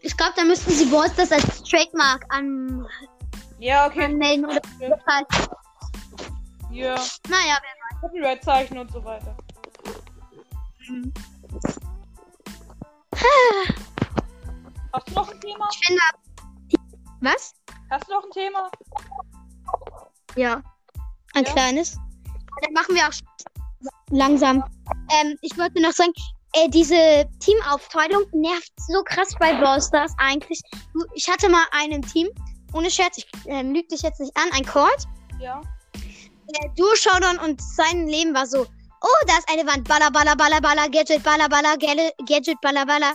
[0.01, 2.87] Ich glaube, da müssten sie Boss das als Trademark an
[3.59, 4.05] ja, okay.
[4.05, 4.59] anmelden oder
[5.07, 5.27] halt.
[6.71, 6.95] Ja,
[7.29, 7.59] Naja,
[8.01, 9.37] Copyright-Zeichen und so weiter.
[14.91, 15.69] Hast du noch ein Thema?
[15.71, 16.01] ich finde.
[17.21, 17.53] Was?
[17.91, 18.71] Hast du noch ein Thema?
[20.35, 20.61] Ja.
[21.35, 21.51] Ein Ja?
[21.51, 21.97] kleines.
[22.61, 23.13] Dann machen wir auch
[24.09, 24.63] langsam.
[25.19, 26.13] Ähm, ich wollte noch sagen,
[26.53, 30.61] äh, diese Teamaufteilung nervt so krass bei Brawl Stars eigentlich.
[31.15, 32.29] Ich hatte mal einen Team,
[32.73, 35.05] ohne Scherz, ich ähm, lüge dich jetzt nicht an, ein Court.
[35.39, 35.61] Ja.
[35.95, 40.35] Der Duo Showdown und sein Leben war so, oh, da ist eine Wand, baller, baller,
[40.35, 43.13] baller, baller, Gadget, baller, baller, Gadget, baller, baller.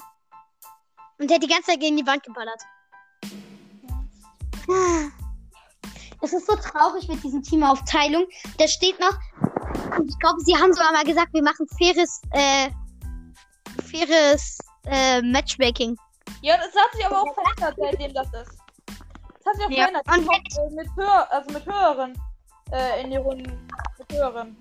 [1.19, 2.63] Und der hat die ganze Zeit gegen die Wand geballert.
[6.21, 8.27] Es ist so traurig mit diesen Teamaufteilung.
[8.59, 9.13] Da steht noch,
[10.07, 12.71] ich glaube, sie haben sogar mal gesagt, wir machen faires, äh,
[13.91, 15.97] faires, äh, Matchmaking.
[16.43, 18.59] Ja, das hat sich aber auch verändert, seitdem das ist.
[19.45, 20.07] Das hat sich auch Ja, verändert.
[20.09, 22.19] und kommt, äh, mit, höher, also mit höheren
[22.73, 23.69] äh, in die Runden.
[23.99, 24.57] Mit höheren.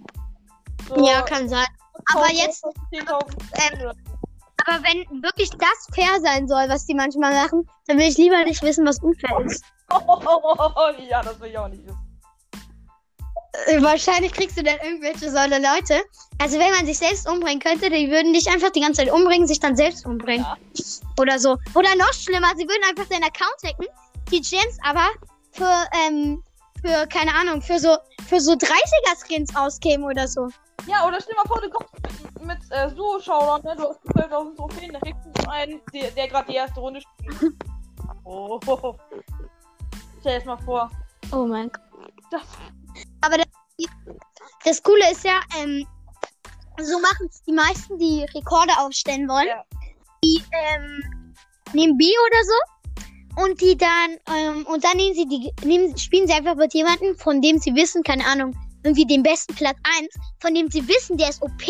[0.87, 1.65] So, Ja, kann sein.
[2.13, 3.91] aber 10.000, jetzt- 10.000 ähm,
[4.65, 8.43] Aber wenn wirklich das fair sein soll, was die manchmal machen, dann will ich lieber
[8.43, 9.63] nicht wissen, was unfair ist.
[11.09, 12.07] Ja, das will ich auch nicht wissen.
[13.65, 16.03] Äh, Wahrscheinlich kriegst du dann irgendwelche so eine Leute.
[16.39, 19.47] Also wenn man sich selbst umbringen könnte, die würden dich einfach die ganze Zeit umbringen,
[19.47, 20.45] sich dann selbst umbringen.
[20.45, 20.57] Ja.
[21.19, 21.57] Oder so.
[21.73, 23.87] Oder noch schlimmer, sie würden einfach deinen Account hacken,
[24.31, 25.07] die Gems aber
[25.51, 26.43] für, ähm,
[26.85, 30.49] für, keine Ahnung, für so, für so 30er-Skins ausgeben oder so.
[30.85, 33.75] Ja, oder stell dir mal vor, du kommst mit, mit äh, Suo Showdown, ne?
[33.75, 37.53] Du hast 12.000 Trophäen, da kriegst du einen, der, der gerade die erste Runde spielt.
[38.23, 38.59] oh.
[40.27, 40.91] Stell dir das mal vor.
[41.31, 42.11] Oh mein Gott.
[42.31, 42.41] Das,
[43.21, 43.47] Aber das,
[44.65, 45.87] das Coole ist ja, ähm,
[46.81, 49.47] so machen es die meisten, die Rekorde aufstellen wollen.
[49.47, 49.63] Ja.
[50.21, 51.33] Die ähm,
[51.71, 56.27] nehmen B oder so und die dann ähm, und dann nehmen sie die nehmen, spielen
[56.27, 58.53] sie einfach mit jemandem, von dem sie wissen, keine Ahnung,
[58.83, 60.09] irgendwie den besten Platz 1,
[60.41, 61.63] von dem sie wissen, der ist OP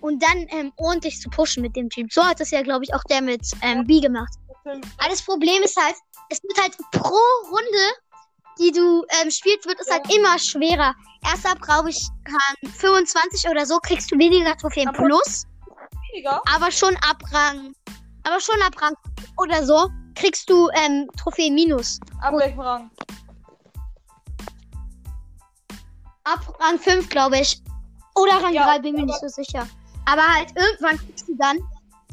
[0.00, 2.08] und dann ähm, ordentlich zu pushen mit dem Team.
[2.10, 4.34] So hat das ja, glaube ich, auch der mit ähm, B gemacht.
[4.64, 5.94] Aber das Problem ist halt,
[6.30, 7.18] es wird halt pro
[7.50, 7.84] Runde,
[8.58, 10.94] die du ähm, spielst, wird es halt immer schwerer.
[11.24, 15.44] Erst ab, glaube ich, Rang 25 oder so kriegst du weniger Trophäen Aber- plus,
[16.12, 16.40] weniger.
[16.54, 17.72] aber schon ab Rang,
[18.24, 18.94] aber schon ab Rang
[19.36, 22.00] oder so kriegst du ähm, Trophäen minus.
[22.20, 22.90] Ab welchem Rang?
[26.24, 27.62] Ab Rang 5, glaube ich.
[28.16, 29.66] Oder Rang Ja, 3, bin mir nicht so sicher.
[30.06, 31.58] Aber halt irgendwann kriegst du dann.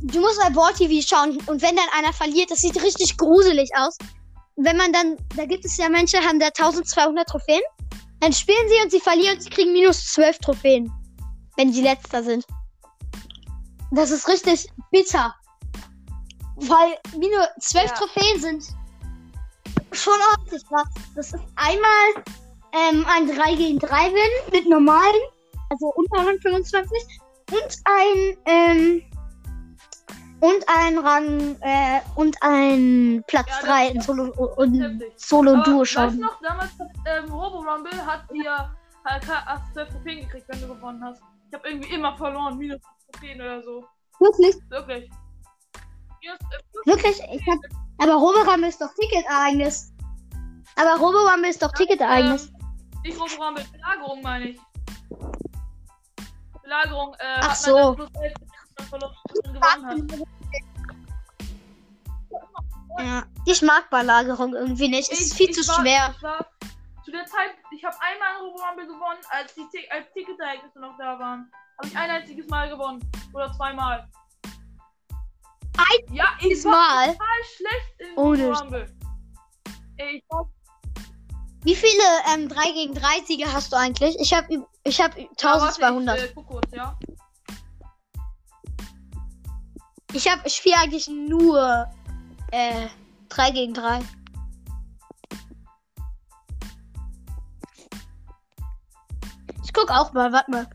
[0.08, 3.72] Du musst bei Ball TV schauen und wenn dann einer verliert, das sieht richtig gruselig
[3.76, 3.98] aus.
[4.56, 7.62] Wenn man dann, da gibt es ja Menschen, haben da 1200 Trophäen.
[8.20, 10.92] Dann spielen sie und sie verlieren und sie kriegen minus 12 Trophäen.
[11.58, 12.46] Wenn sie letzter sind.
[13.92, 15.34] Das ist richtig bitter.
[16.56, 17.92] Weil minus 12 Ja.
[17.94, 18.64] Trophäen sind
[19.92, 20.88] schon ordentlich was.
[21.16, 22.24] Das ist einmal
[22.74, 25.22] ähm, ein 3 gegen 3 Win mit normalen,
[25.72, 26.92] also unter Rang 25
[27.52, 29.04] und ein ähm,
[30.46, 34.24] und ein Rang äh, und ein Platz Ja, das- 3 in Solo
[34.58, 35.02] und.
[35.16, 36.20] Solo Duo weißt du schon.
[36.20, 38.70] noch, damals hat ähm, Robo Rumble hat dir
[39.06, 41.22] hast 12 Trophäen gekriegt, wenn du gewonnen hast.
[41.50, 43.86] Ich habe irgendwie immer verloren, minus 8 Trophäen oder so.
[44.20, 45.10] Wirklich, Wirklich.
[46.22, 47.20] Minus, äh, wirklich.
[47.32, 47.60] Ich hab,
[48.00, 49.92] aber Roborumble ist doch Ticketereignis.
[50.76, 52.48] Aber Roborumble ist doch Ticketereignis.
[52.48, 54.60] Ähm, nicht Robo Rumble, Belagerung meine ich.
[56.64, 57.96] Belagerung, äh, Ach so.
[58.92, 60.26] Man dann plus 11 dann verloren und gewonnen
[62.98, 63.06] hat.
[63.06, 63.24] Ja.
[63.46, 65.12] Ich mag Belagerung irgendwie nicht.
[65.12, 66.16] Es ist viel ich zu war, schwer.
[66.22, 66.46] War
[67.04, 70.98] zu der Zeit, ich habe einmal ein Robo Rumble gewonnen, als die als Ticketereignisse noch
[70.98, 71.52] da waren.
[71.78, 73.04] Habe ich ein einziges Mal gewonnen.
[73.34, 74.10] Oder zweimal.
[75.78, 77.12] Ein ja, ich einziges war Mal?
[77.12, 78.98] total schlecht in Oh, das- Rumble.
[79.98, 80.50] Ey, ich war
[81.64, 82.04] Wie viele
[82.34, 84.18] ähm, 3 gegen 3 Siege hast du eigentlich?
[84.20, 85.78] Ich habe ich hab 1200.
[86.18, 86.98] Ja, warte, ich, äh, guck kurz, ja.
[90.16, 91.92] Ich habe ich spiele eigentlich nur
[92.52, 92.88] äh,
[93.28, 94.00] 3 gegen 3.
[99.62, 100.70] Ich guck auch mal, warte mal.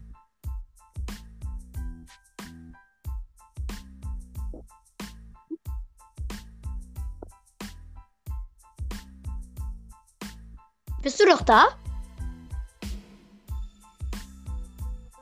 [11.01, 11.69] Bist du doch da?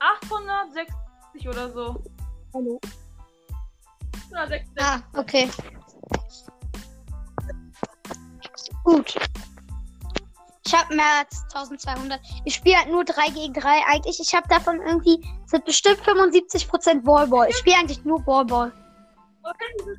[0.01, 2.03] 860 oder so.
[2.53, 2.81] Hallo.
[4.33, 4.83] 860.
[4.83, 5.49] Ah, okay.
[8.83, 9.15] Gut.
[10.65, 12.21] Ich habe mehr als 1200.
[12.45, 14.19] Ich spiele halt nur 3 gegen 3 eigentlich.
[14.19, 17.49] Ich habe davon irgendwie, sind bestimmt 75% Ballball.
[17.49, 18.71] Ich spiele eigentlich nur Ballball.
[19.79, 19.97] Dieses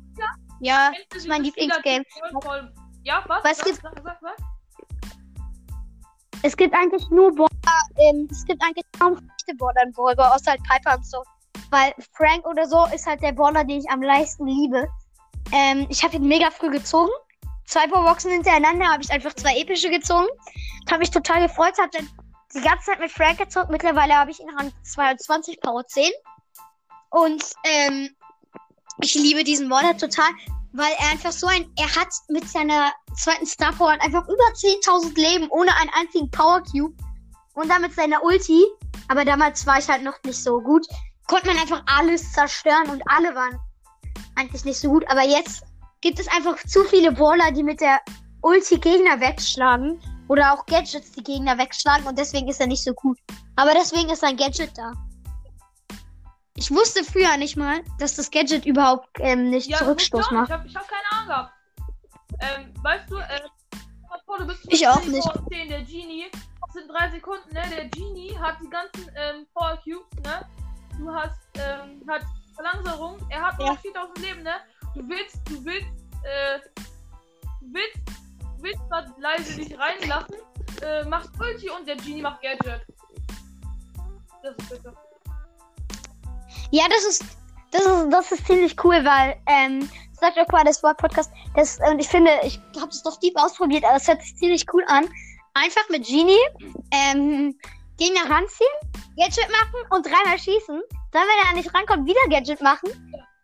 [0.61, 2.05] Ja, du ist mein Lieblingsgame.
[3.03, 3.43] Ja, was?
[3.43, 3.65] Was was?
[3.65, 4.37] gibt's- Sag, sag, sag.
[6.43, 7.49] es gibt eigentlich nur Baller.
[7.97, 11.23] Ähm, es gibt eigentlich kaum echte Baller in Ballball, außer halt Piper und so.
[11.71, 14.87] Weil Frank oder so ist halt der Baller, den ich am meisten liebe.
[15.51, 17.11] Ähm, ich habe ihn mega früh gezogen.
[17.65, 20.27] Zwei Powerboxen hintereinander habe ich einfach zwei epische gezogen.
[20.89, 22.09] Habe mich total gefreut, habe dann
[22.53, 23.71] die ganze Zeit mit Frank gezogen.
[23.71, 26.11] Mittlerweile habe ich ihn Rang 22, Power 10.
[27.09, 28.09] Und ähm,
[28.99, 30.29] ich liebe diesen Baller total,
[30.73, 35.15] weil er einfach so ein, er hat mit seiner zweiten Star Power einfach über 10.000
[35.15, 36.95] Leben ohne einen einzigen Power Cube.
[37.53, 38.65] Und dann mit seiner Ulti,
[39.09, 40.85] aber damals war ich halt noch nicht so gut,
[41.31, 43.57] konnte man einfach alles zerstören und alle waren
[44.35, 45.05] eigentlich nicht so gut.
[45.09, 45.63] Aber jetzt
[46.01, 48.01] gibt es einfach zu viele Baller, die mit der
[48.41, 52.93] Ulti Gegner wegschlagen oder auch Gadgets die Gegner wegschlagen und deswegen ist er nicht so
[52.93, 53.17] gut.
[53.55, 54.91] Aber deswegen ist sein Gadget da.
[56.57, 60.49] Ich wusste früher nicht mal, dass das Gadget überhaupt ähm, nicht Ja, Zurückstoß macht.
[60.49, 61.53] Ich habe ich hab keine Ahnung gehabt.
[62.41, 63.41] Ähm, weißt du, äh,
[64.37, 65.23] du bist Ich auch 10 nicht.
[65.23, 66.25] vor 10, der Genie.
[66.33, 67.61] Das sind drei Sekunden, ne?
[67.71, 70.45] Der Genie hat die ganzen ähm, Power Cubes, ne?
[70.97, 72.21] Du hast, ähm, hat
[72.55, 73.17] Verlangsamung.
[73.29, 73.73] Er hat Ja.
[73.73, 74.53] noch 4000 Leben, ne?
[74.95, 75.87] Du willst, du willst,
[76.23, 76.59] äh,
[77.61, 77.97] du willst,
[78.57, 80.35] du willst grad leise dich reinlassen,
[80.81, 82.85] äh, machst Ulti und der Genie macht Gadget.
[84.43, 84.93] Das ist bitte.
[86.71, 87.23] Ja, das ist,
[87.71, 91.79] das ist, das ist ziemlich cool, weil, ähm, sagt euch mal das Wort Podcast, das,
[91.89, 94.83] und ich finde, ich habe es doch deep ausprobiert, aber es hört sich ziemlich cool
[94.87, 95.07] an.
[95.53, 96.37] Einfach mit Genie,
[96.91, 97.57] ähm,
[97.97, 98.69] Gegner ranziehen,
[99.21, 100.81] Gadget machen und dreimal schießen.
[101.11, 102.89] Dann, wenn er nicht rankommt, wieder Gadget machen.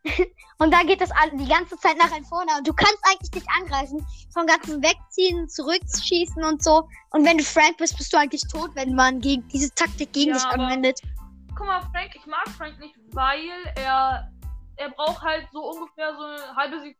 [0.59, 2.51] Und dann geht das die ganze Zeit nach vorne.
[2.57, 4.05] Und du kannst eigentlich nicht angreifen.
[4.33, 6.87] Vom ganzen Wegziehen, zurückschießen und so.
[7.11, 10.31] Und wenn du Frank bist, bist du eigentlich tot, wenn man gegen diese Taktik gegen
[10.31, 10.99] Ja, dich anwendet.
[11.55, 14.31] Guck mal, Frank, ich mag Frank nicht, weil er,
[14.77, 16.95] er braucht halt so ungefähr so eine halbe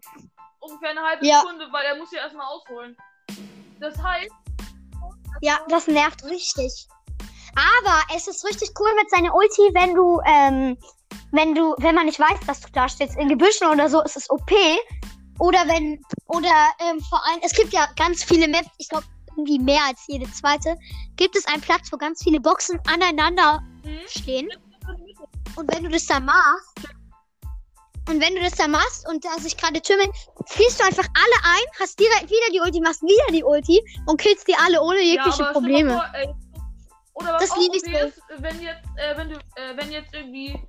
[0.60, 1.40] ungefähr eine halbe Ja.
[1.42, 2.96] Sekunde, weil er muss ja erstmal ausholen.
[3.80, 4.32] Das heißt,
[5.42, 6.88] Ja, das nervt richtig.
[7.58, 10.78] Aber es ist richtig cool mit seiner Ulti, wenn du, ähm,
[11.32, 14.16] wenn du, wenn man nicht weiß, dass du da stehst, in Gebüschen oder so, ist
[14.16, 14.52] es OP.
[15.40, 19.60] Oder wenn, oder ähm, vor allem, es gibt ja ganz viele Maps, ich glaube irgendwie
[19.60, 20.78] mehr als jede zweite,
[21.16, 24.50] gibt es einen Platz, wo ganz viele Boxen aneinander hm, stehen.
[25.56, 26.88] Und wenn du das da machst,
[28.10, 30.10] und wenn du das da machst und da sich gerade türmen,
[30.46, 34.20] fließt du einfach alle ein, hast direkt wieder die Ulti, machst wieder die Ulti und
[34.20, 36.02] killst die alle ohne jegliche ja, Probleme.
[36.14, 36.34] Ey,
[37.18, 38.08] oder was Das auch okay so.
[38.08, 40.60] ist, wenn jetzt, äh, wenn du, äh, wenn jetzt irgendwie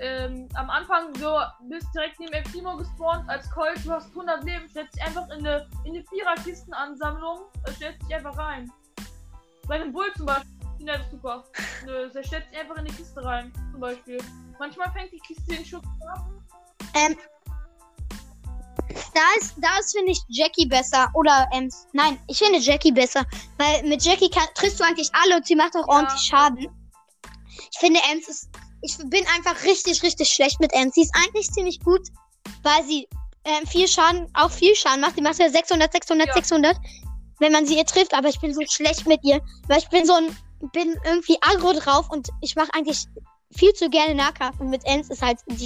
[0.00, 1.38] ähm, am Anfang so
[1.68, 5.26] bist direkt neben El Primo gespawnt als Colt, du hast 100 Leben, stellst dich einfach
[5.26, 8.70] in eine, in eine Vierer-Kistenansammlung, äh, stellst dich einfach rein.
[9.66, 10.50] Bei einem Bull zum Beispiel,
[10.86, 11.44] das ist super.
[11.86, 14.18] Nö, Der stellt sich einfach in die Kiste rein, zum Beispiel.
[14.58, 16.24] Manchmal fängt die Kiste den Schutz ab.
[16.94, 17.16] Ähm,
[19.20, 21.08] da ist, da ist, finde ich, Jackie besser.
[21.14, 23.24] Oder, ähm, nein, ich finde Jackie besser.
[23.58, 25.94] Weil mit Jackie kann, triffst du eigentlich alle und sie macht auch Ja.
[25.94, 26.68] ordentlich Schaden.
[27.72, 28.48] Ich finde, Ems ist,
[28.82, 30.94] ich bin einfach richtig, richtig schlecht mit Ems.
[30.94, 32.00] Sie ist eigentlich ziemlich gut,
[32.62, 33.08] weil sie,
[33.44, 35.16] ähm, viel Schaden, auch viel Schaden macht.
[35.16, 36.34] Die macht ja 600, 600, Ja.
[36.34, 36.76] 600,
[37.40, 38.14] wenn man sie ihr trifft.
[38.14, 40.36] Aber ich bin so schlecht mit ihr, weil ich bin so ein,
[40.72, 43.04] bin irgendwie aggro drauf und ich mache eigentlich
[43.56, 44.60] viel zu gerne Nahkampf.
[44.60, 45.64] Und mit Ems ist halt, die,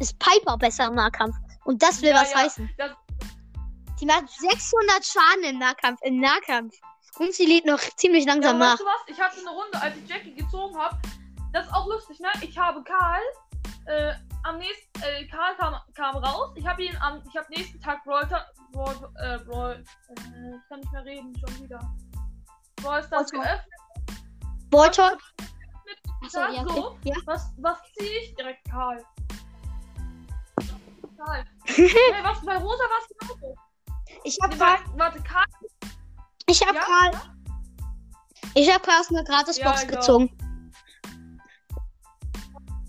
[0.00, 1.36] ist Piper besser im Nahkampf.
[1.70, 2.38] Und das will Ja, was ja.
[2.38, 2.68] heißen.
[2.78, 2.90] Das,
[4.00, 6.00] Die macht 600 Schaden im Nahkampf.
[6.02, 6.74] Im Nahkampf.
[7.20, 8.72] Und sie lädt noch ziemlich Ja, langsam aber nach.
[8.72, 9.02] weißt du was?
[9.06, 10.98] Ich hatte eine Runde, als ich Jackie gezogen habe.
[11.52, 12.28] Das ist auch lustig, ne?
[12.40, 13.20] Ich habe Karl.
[13.86, 16.50] Äh, am nächsten, äh, Karl kam, kam raus.
[16.56, 20.68] Ich habe ihn am, ich habe nächsten Tag Brawl, Ta- Brawl, äh, Brawl, äh, ich
[20.68, 21.78] kann nicht mehr reden, schon wieder.
[22.82, 23.74] Brawl Stars Brawl geöffnet.
[24.70, 25.12] Bolton?
[26.24, 27.12] Achso, ja, so, okay.
[27.14, 27.14] ja.
[27.26, 28.34] was, was ziehe ich?
[28.34, 29.04] Direkt Karl.
[31.16, 31.44] Karl.
[31.76, 33.54] Hey, was, bei Rosa war es genauso.
[34.24, 34.78] Ich hab Nee, Karl.
[34.96, 35.44] warte, Karl.
[36.46, 36.80] Ich hab Ja?
[36.82, 37.10] Karl.
[38.54, 40.30] Ich hab Karl aus einer Gratisbox Ja, gezogen.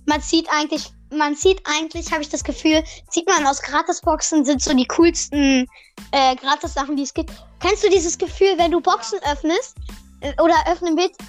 [0.05, 4.61] Man sieht eigentlich, man sieht eigentlich, habe ich das Gefühl, sieht man aus Gratisboxen sind
[4.61, 5.67] so die coolsten
[6.11, 7.31] äh, Gratis-Sachen, die es gibt.
[7.59, 9.75] Kennst du dieses Gefühl, wenn du Boxen öffnest
[10.21, 11.19] äh, oder öffnen willst?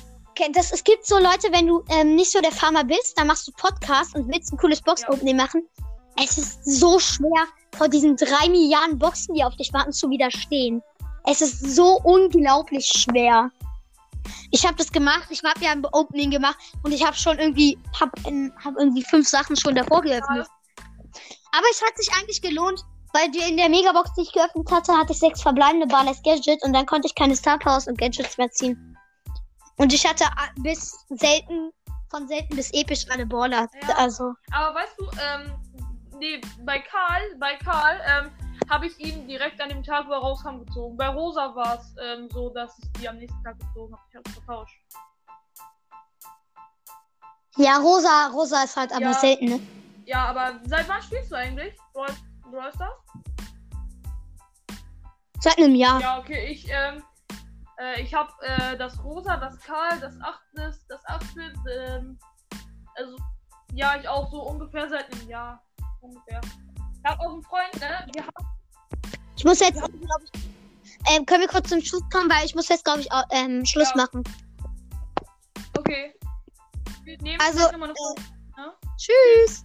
[0.55, 3.47] Das, es gibt so Leute, wenn du ähm, nicht so der Farmer bist, dann machst
[3.47, 5.69] du Podcast und willst ein cooles Box-Opening machen.
[6.17, 7.47] Es ist so schwer,
[7.77, 10.83] vor diesen drei Milliarden Boxen, die auf dich warten, zu widerstehen.
[11.25, 13.51] Es ist so unglaublich schwer.
[14.51, 17.79] Ich habe das gemacht, ich habe ja ein Opening gemacht und ich habe schon irgendwie,
[17.99, 18.11] hab,
[18.65, 20.47] hab irgendwie fünf Sachen schon davor geöffnet.
[21.53, 22.81] Aber es hat sich eigentlich gelohnt,
[23.15, 26.65] weil die in der Megabox, die ich geöffnet hatte, hatte ich sechs verbleibende Barless Gadgets
[26.65, 28.97] und dann konnte ich keine Star Powers und Gadgets mehr ziehen.
[29.77, 31.71] Und ich hatte a- bis selten,
[32.11, 33.69] von selten bis episch alle Baller.
[33.89, 33.95] Ja.
[33.97, 35.53] Also, Aber weißt du, ähm,
[36.23, 38.31] nee, bei Karl, bei Karl, ähm,
[38.71, 40.97] habe ich ihn direkt an dem Tag, wo er rauskam, gezogen.
[40.97, 44.03] Bei Rosa war es ähm, so, dass ich die am nächsten Tag gezogen habe.
[44.09, 44.81] Ich habe vertauscht.
[47.57, 49.15] ja, Rosa, Rosa ist halt aber Ja.
[49.15, 49.61] selten, ne?
[50.07, 51.77] Ja, aber seit wann spielst du eigentlich?
[51.93, 52.09] Brawl,
[52.51, 52.99] Brawl Stars?
[55.41, 56.01] Seit einem Jahr.
[56.01, 57.03] Ja, okay, ich, ähm,
[57.79, 62.19] äh, ich habe äh, das Rosa, das Karl, das Achtes, das Achtes, ähm,
[62.95, 63.17] also,
[63.75, 65.61] ja, ich auch so ungefähr seit einem Jahr.
[66.03, 66.41] Ungefähr.
[66.43, 68.07] Ich habe auch einen Freund, ne?
[68.13, 68.47] Wir haben
[69.37, 69.93] Ich muss jetzt, glaube
[70.33, 70.41] ich,
[71.11, 73.91] ähm, können wir kurz zum Schluss kommen, weil ich muss jetzt, glaube ich, ähm, Schluss
[73.91, 74.03] Ja.
[74.03, 74.23] machen.
[75.79, 76.15] Okay.
[77.05, 77.95] Wir nehmen Also, äh, ne?
[78.97, 79.65] Tschüss.